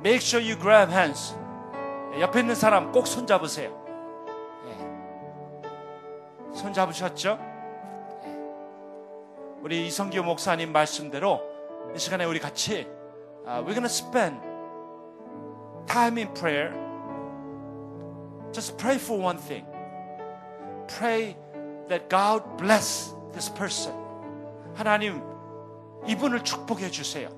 [0.00, 1.34] Make sure you grab hands.
[2.12, 3.70] 네, 옆에 있는 사람 꼭 손 잡으세요.
[4.64, 6.54] 네.
[6.54, 7.38] 손 잡으셨죠?
[8.22, 8.38] 네.
[9.62, 11.40] 우리 이성규 목사님 말씀대로
[11.94, 12.86] 이 시간에 우리 같이
[13.46, 14.38] uh, we're gonna spend
[15.88, 16.72] time in prayer.
[18.52, 19.64] Just pray for one thing.
[20.86, 21.36] Pray
[21.88, 23.92] that God bless this person.
[24.74, 25.22] 하나님
[26.06, 27.28] 이분을 축복해 주세요.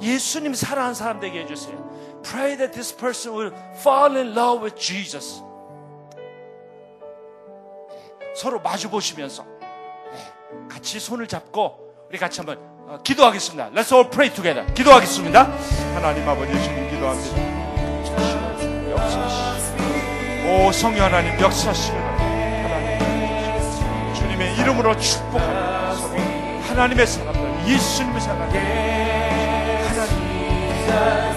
[0.00, 1.76] 예수님 사랑하는 사람 되게 해 주세요.
[2.22, 5.42] Pray that this person will fall in love with Jesus.
[8.34, 13.70] 서로 마주 보시면서 네, 같이 손을 잡고 우리 같이 한번 어, 기도하겠습니다.
[13.70, 14.66] Let's all pray together.
[14.74, 15.50] 기도하겠습니다.
[15.94, 17.36] 하나님 아버지 주님 기도합니다.
[18.90, 19.76] 역사하시고
[20.66, 21.94] 오 성령 하나님 바랍니다.
[22.62, 25.82] 하나님 주님의 이름으로 축복합니다.
[26.68, 28.56] 하나님의 사람들 예수님의 하나님
[29.88, 31.31] 하나님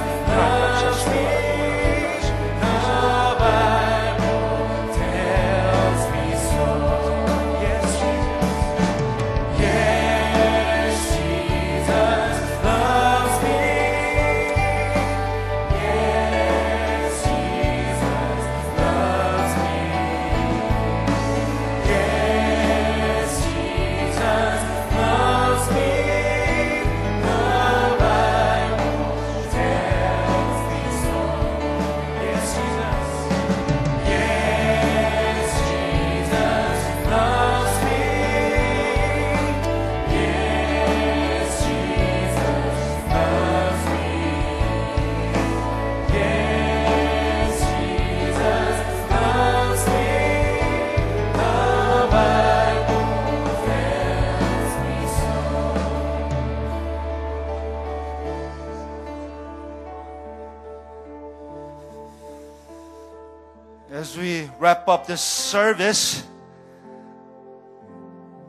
[65.08, 66.24] this service,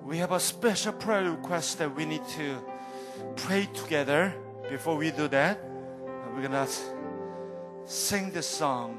[0.04, 2.56] we have a special prayer request that we need to
[3.36, 4.32] pray together.
[4.70, 5.58] Before we do that,
[6.34, 6.66] we're gonna
[7.84, 8.98] sing this song.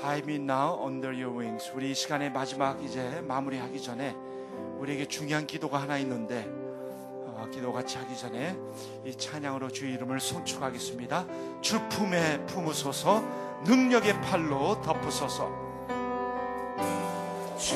[0.00, 1.70] Hide me now under your wings.
[1.74, 4.14] 우리 이 시간의 마지막 이제 마무리하기 전에
[4.78, 8.56] 우리에게 중요한 기도가 하나 있는데 어, 기도 같이 하기 전에
[9.04, 11.26] 이 찬양으로 주의 이름을 송축하겠습니다.
[11.60, 13.22] 주 품에 품으소서
[13.64, 15.67] 능력의 팔로 덮으소서.
[17.58, 17.74] 주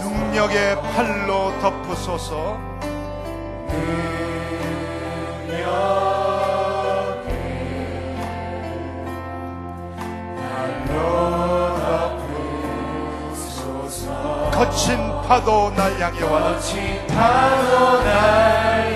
[0.00, 2.62] 능력의 팔로 덮으소서.
[14.52, 14.96] 거친
[15.26, 18.93] 파도 날 향해 와 거친 파도 날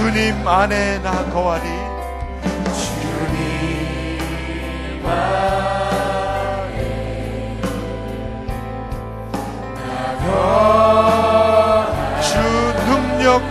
[0.00, 1.79] 주님 안에 나 거하리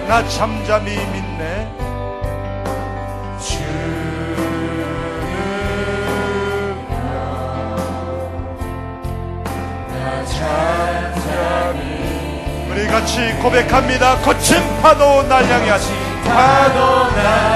[0.10, 1.72] 나 잠잠히 믿네
[3.40, 3.60] 주
[4.34, 4.50] 능력
[9.88, 11.84] 나 잠잠히
[12.72, 14.18] 우리 같이 고백합니다.
[14.22, 15.92] 거친 파도 날 향해 하시
[16.24, 17.49] 파도 날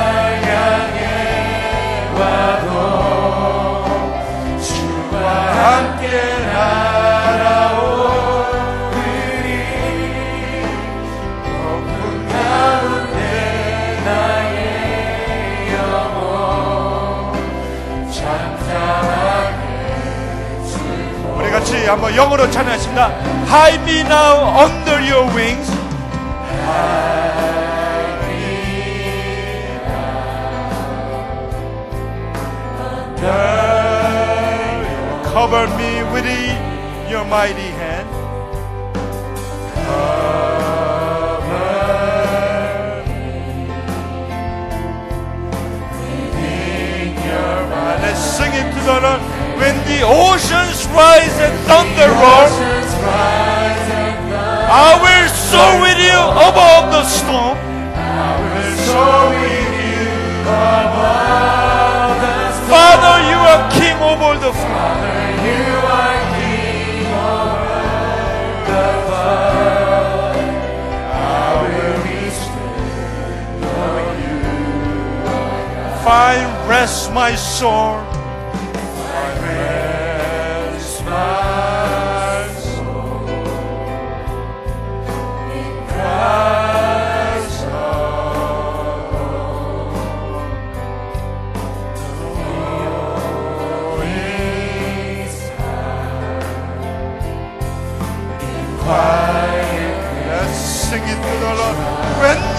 [22.95, 25.67] Hide me now under your wings.
[28.21, 28.45] Me
[35.33, 36.27] Cover me with
[37.09, 38.07] your mighty hand.
[48.01, 48.73] Let's sing it.
[49.57, 52.82] When the oceans rise and thunder roar.
[54.75, 56.17] I will soar with you
[56.49, 57.57] above the storm.
[57.93, 60.09] I will soar with you
[60.49, 62.73] above the storm.
[62.73, 67.85] Father, you are King over the Father, you are King over
[68.65, 70.41] the flood.
[71.13, 72.81] I will be still,
[73.61, 74.41] for you.
[76.03, 78.02] Find rest, my soul.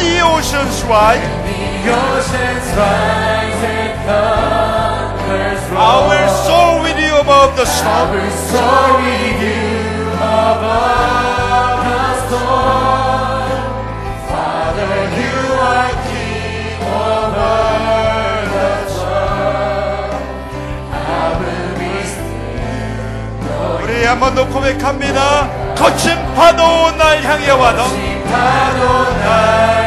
[0.05, 7.65] The oceans rise, the oceans rise and thunders I will soar with you above the
[7.65, 7.89] storm.
[7.89, 9.65] I will soar with you
[10.15, 13.59] above the storm.
[14.29, 15.39] Father, you
[15.73, 17.57] are King over
[18.55, 20.13] the sun.
[20.93, 23.83] I will be still.
[23.83, 25.49] 우리 한번 더 고백합니다.
[25.75, 27.83] 거친 파도 날 향해 와도
[28.31, 28.83] 파도
[29.25, 29.84] 날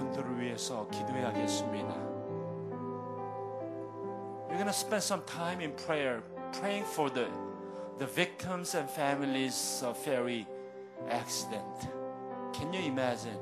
[0.00, 2.16] 분들을 위해서 기도해야겠습니다.
[4.48, 6.22] We're going to spend some time in prayer,
[6.52, 7.28] praying for the,
[7.98, 10.46] the victims and families of ferry
[11.10, 11.90] accident.
[12.52, 13.38] Can you imagine?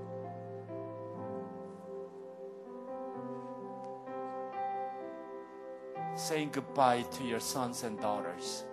[6.16, 8.64] saying goodbye to your sons and daughters.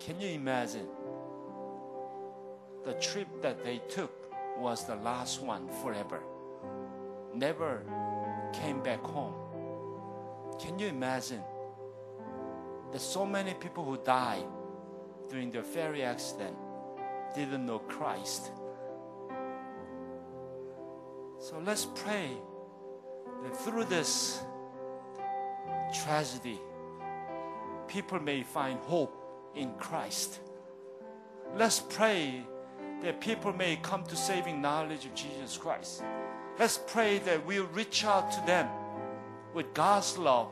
[0.00, 0.88] Can you imagine?
[2.84, 6.20] The trip that they took was the last one forever.
[7.39, 7.83] Never
[8.51, 9.33] came back home.
[10.59, 11.41] Can you imagine
[12.91, 14.43] that so many people who died
[15.29, 16.53] during the ferry accident
[17.33, 18.51] didn't know Christ?
[21.39, 22.29] So let's pray
[23.43, 24.41] that through this
[26.03, 26.59] tragedy,
[27.87, 29.15] people may find hope
[29.55, 30.41] in Christ.
[31.55, 32.45] Let's pray
[33.01, 36.03] that people may come to saving knowledge of Jesus Christ.
[36.59, 38.67] Let's pray that we'll reach out to them
[39.55, 40.49] with God's love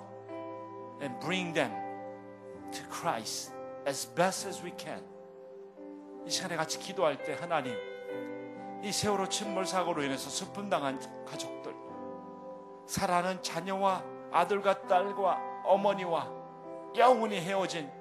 [1.02, 1.70] and bring them
[2.72, 3.52] to Christ
[3.86, 5.04] as best as we can.
[6.26, 7.76] 이 시간에 같이 기도할 때 하나님,
[8.82, 11.76] 이 세월호 침몰 사고로 인해서 슬픔 당한 가족들,
[12.86, 14.02] 사랑하는 자녀와
[14.32, 16.32] 아들과 딸과 어머니와
[16.96, 17.92] 영원히 헤어진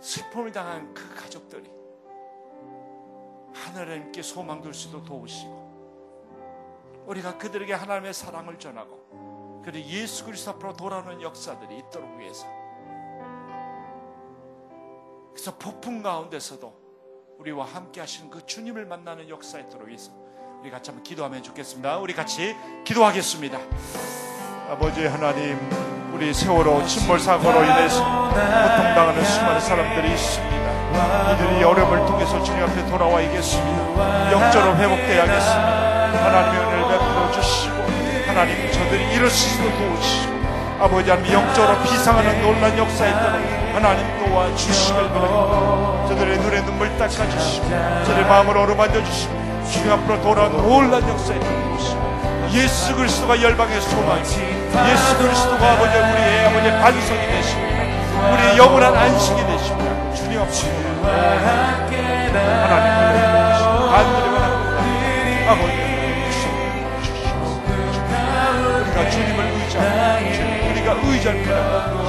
[0.00, 1.70] 슬픔을 당한 그 가족들이
[3.54, 5.61] 하나님께 소망 둘 수도 도우시고
[7.06, 12.46] 우리가 그들에게 하나님의 사랑을 전하고 그리고 예수 그리스도 앞으로 돌아오는 역사들이 있도록 위해서
[15.32, 16.82] 그래서 폭풍 가운데서도
[17.38, 20.12] 우리와 함께 하시는 그 주님을 만나는 역사 있도록 위해서
[20.60, 21.98] 우리 같이 한번 기도하면 좋겠습니다.
[21.98, 22.54] 우리 같이
[22.84, 23.58] 기도하겠습니다.
[24.70, 25.58] 아버지 하나님,
[26.12, 31.32] 우리 세월호 침몰 사고로 인해서 고통당하는 수많은 사람들이 있습니다.
[31.32, 34.32] 이들이 어려움을 통해서 주님 앞에 돌아와 있겠습니다.
[34.32, 35.82] 영적으로 회복되어야겠습니다.
[36.24, 36.71] 하나님의
[37.32, 37.82] 주시고
[38.26, 40.32] 하나님 저들이 일을 수 있도록 도우시고
[40.80, 43.40] 아버지 하나님 영적으로 비상하는 놀란 역사에 있도록
[43.74, 46.06] 하나님 도와주시길 바랍니다.
[46.08, 47.68] 저들의 눈에 눈물 닦아주시고
[48.04, 49.32] 저들의 마음을 어루만져 주시고
[49.70, 52.12] 주님 앞으로 돌아온 놀란 역사에 도우시고
[52.52, 58.32] 예수 그리스도가 열방의 소망 예수 그리스도가 아버지 우리의 아버지 반석이 되십니다.
[58.32, 60.14] 우리의 영원한 안식이 되십니다.
[60.14, 60.82] 주님 앞에
[62.42, 63.12] 하나님
[63.90, 65.81] 간절히 원합니다 아버지
[68.92, 71.52] 우리가 주님을 의지하고 주님, 우리가 의지할 뿐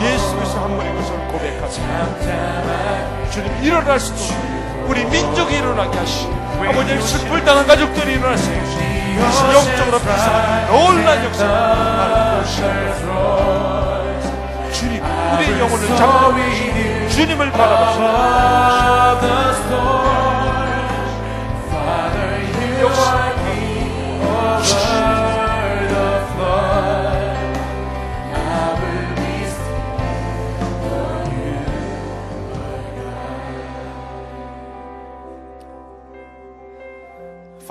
[0.03, 6.31] 예수 그리스도 한 분의 것을 고백하십니다 주님 일어날 수 있도록 우리 민족이 일어나게 하시고
[6.67, 8.67] 아버지 슬플 당한 가족들이 일어날 수 있도록
[9.21, 12.43] 다시 영적으로 비상하는 놀란 역사를
[14.73, 16.33] 주님 우리의 영혼을 잡고
[17.09, 18.03] 주님을 바라보시고
[22.81, 23.03] 역시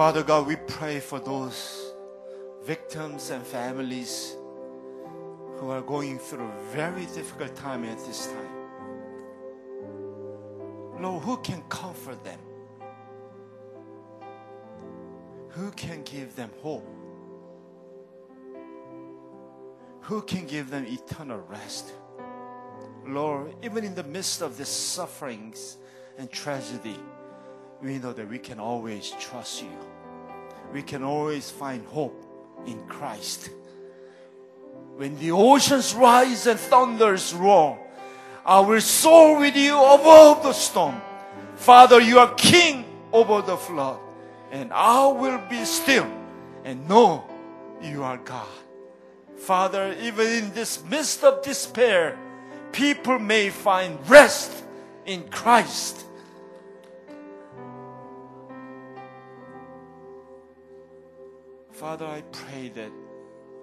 [0.03, 1.93] Father God, we pray for those
[2.65, 4.35] victims and families
[5.59, 8.53] who are going through a very difficult time at this time.
[11.01, 12.41] Lord, who can comfort them?
[15.51, 16.85] Who can give them hope?
[20.01, 21.93] Who can give them eternal rest?
[23.07, 25.77] Lord, even in the midst of these sufferings
[26.19, 26.99] and tragedy,
[27.81, 29.92] we know that we can always trust you.
[30.73, 32.25] We can always find hope
[32.67, 33.51] in Christ.
[34.97, 37.79] When the oceans rise and thunders roar,
[38.45, 41.01] I will soar with you above the storm.
[41.57, 44.01] Father, you are king over the flood,
[44.51, 46.11] and I will be still
[46.65, 47.25] and know
[47.81, 48.49] you are God.
[49.37, 52.19] Father, even in this midst of despair,
[52.73, 54.65] people may find rest
[55.05, 56.05] in Christ.
[61.73, 62.93] Father, I pray that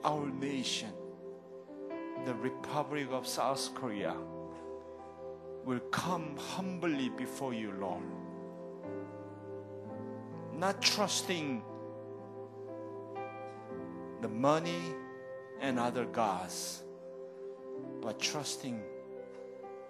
[0.03, 0.89] our nation,
[2.25, 4.15] the Republic of South Korea,
[5.63, 8.01] will come humbly before you, Lord.
[10.57, 11.61] Not trusting
[14.21, 14.81] the money
[15.61, 16.81] and other gods,
[18.01, 18.81] but trusting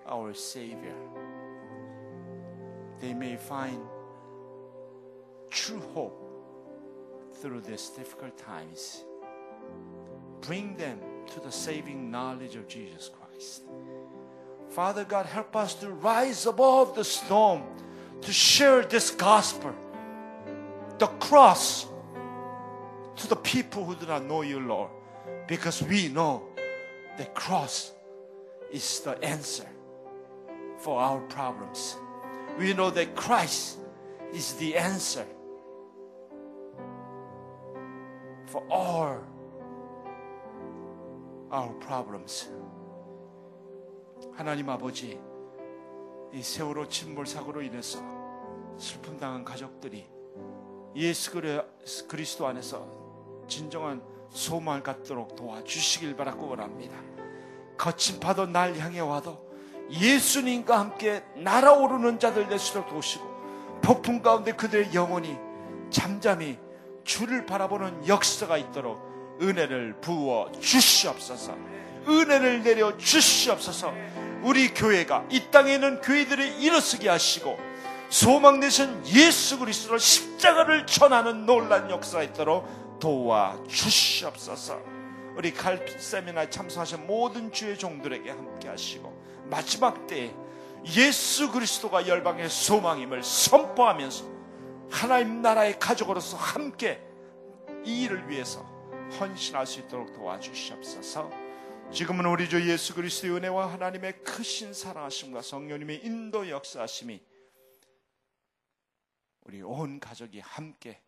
[0.05, 0.97] our Savior.
[2.99, 3.79] They may find
[5.49, 6.18] true hope
[7.33, 9.03] through these difficult times.
[10.41, 10.99] Bring them
[11.33, 13.63] to the saving knowledge of Jesus Christ.
[14.69, 17.63] Father God, help us to rise above the storm,
[18.21, 19.73] to share this gospel,
[20.97, 21.87] the cross,
[23.15, 24.91] to the people who do not know you, Lord,
[25.47, 26.43] because we know
[27.17, 27.91] the cross
[28.71, 29.67] is the answer
[30.77, 31.97] for our problems.
[32.57, 33.77] We know that Christ
[34.33, 35.25] is the answer
[38.49, 39.19] for all
[41.51, 42.49] our problems.
[44.33, 45.19] 하나님 아버지,
[46.33, 47.99] 이 세월호 침몰 사고로 인해서
[48.77, 50.07] 슬픔 당한 가족들이
[50.95, 51.61] 예수 그리-
[52.07, 52.87] 그리스도 안에서
[53.47, 56.97] 진정한 소망을 갖도록 도와주시길 바라고 원합니다.
[57.77, 59.49] 거친 파도 날 향해 와도
[59.89, 63.25] 예수님과 함께 날아오르는 자들 되시도록 도우시고
[63.81, 65.35] 폭풍 가운데 그들의 영혼이
[65.89, 66.59] 잠잠히
[67.09, 71.57] 주를 바라보는 역사가 있도록 은혜를 부어 주시옵소서.
[72.07, 73.91] 은혜를 내려 주시옵소서.
[74.43, 77.57] 우리 교회가 이 땅에 있는 교회들을 일어서게 하시고
[78.09, 84.79] 소망 되신 예수 그리스도로 십자가를 전하는 놀란 역사가 있도록 도와 주시옵소서.
[85.35, 90.31] 우리 갈 세미나에 참석하신 모든 주의 종들에게 함께 하시고 마지막 때에
[90.95, 94.38] 예수 그리스도가 열방의 소망임을 선포하면서
[94.91, 97.01] 하나님 나라의 가족으로서 함께
[97.85, 98.61] 이 일을 위해서
[99.19, 101.29] 헌신할 수 있도록 도와주시옵소서.
[101.91, 107.23] 지금은 우리 주 예수 그리스도의 은혜와 하나님의 크신 사랑하심과 성령님의 인도 역사하심이
[109.41, 111.01] 우리 온 가족이 함께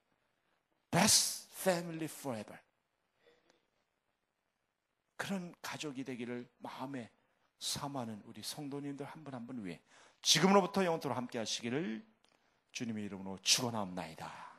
[0.89, 2.59] best family forever
[5.17, 7.11] 그런 가족이 되기를 마음에
[7.59, 9.79] 삼하는 우리 성도님들 한 분 한 분 위해
[10.23, 12.03] 지금으로부터 영원토록 함께 하시기를
[12.71, 14.50] 주님의 이름으로 축원하옵나이다.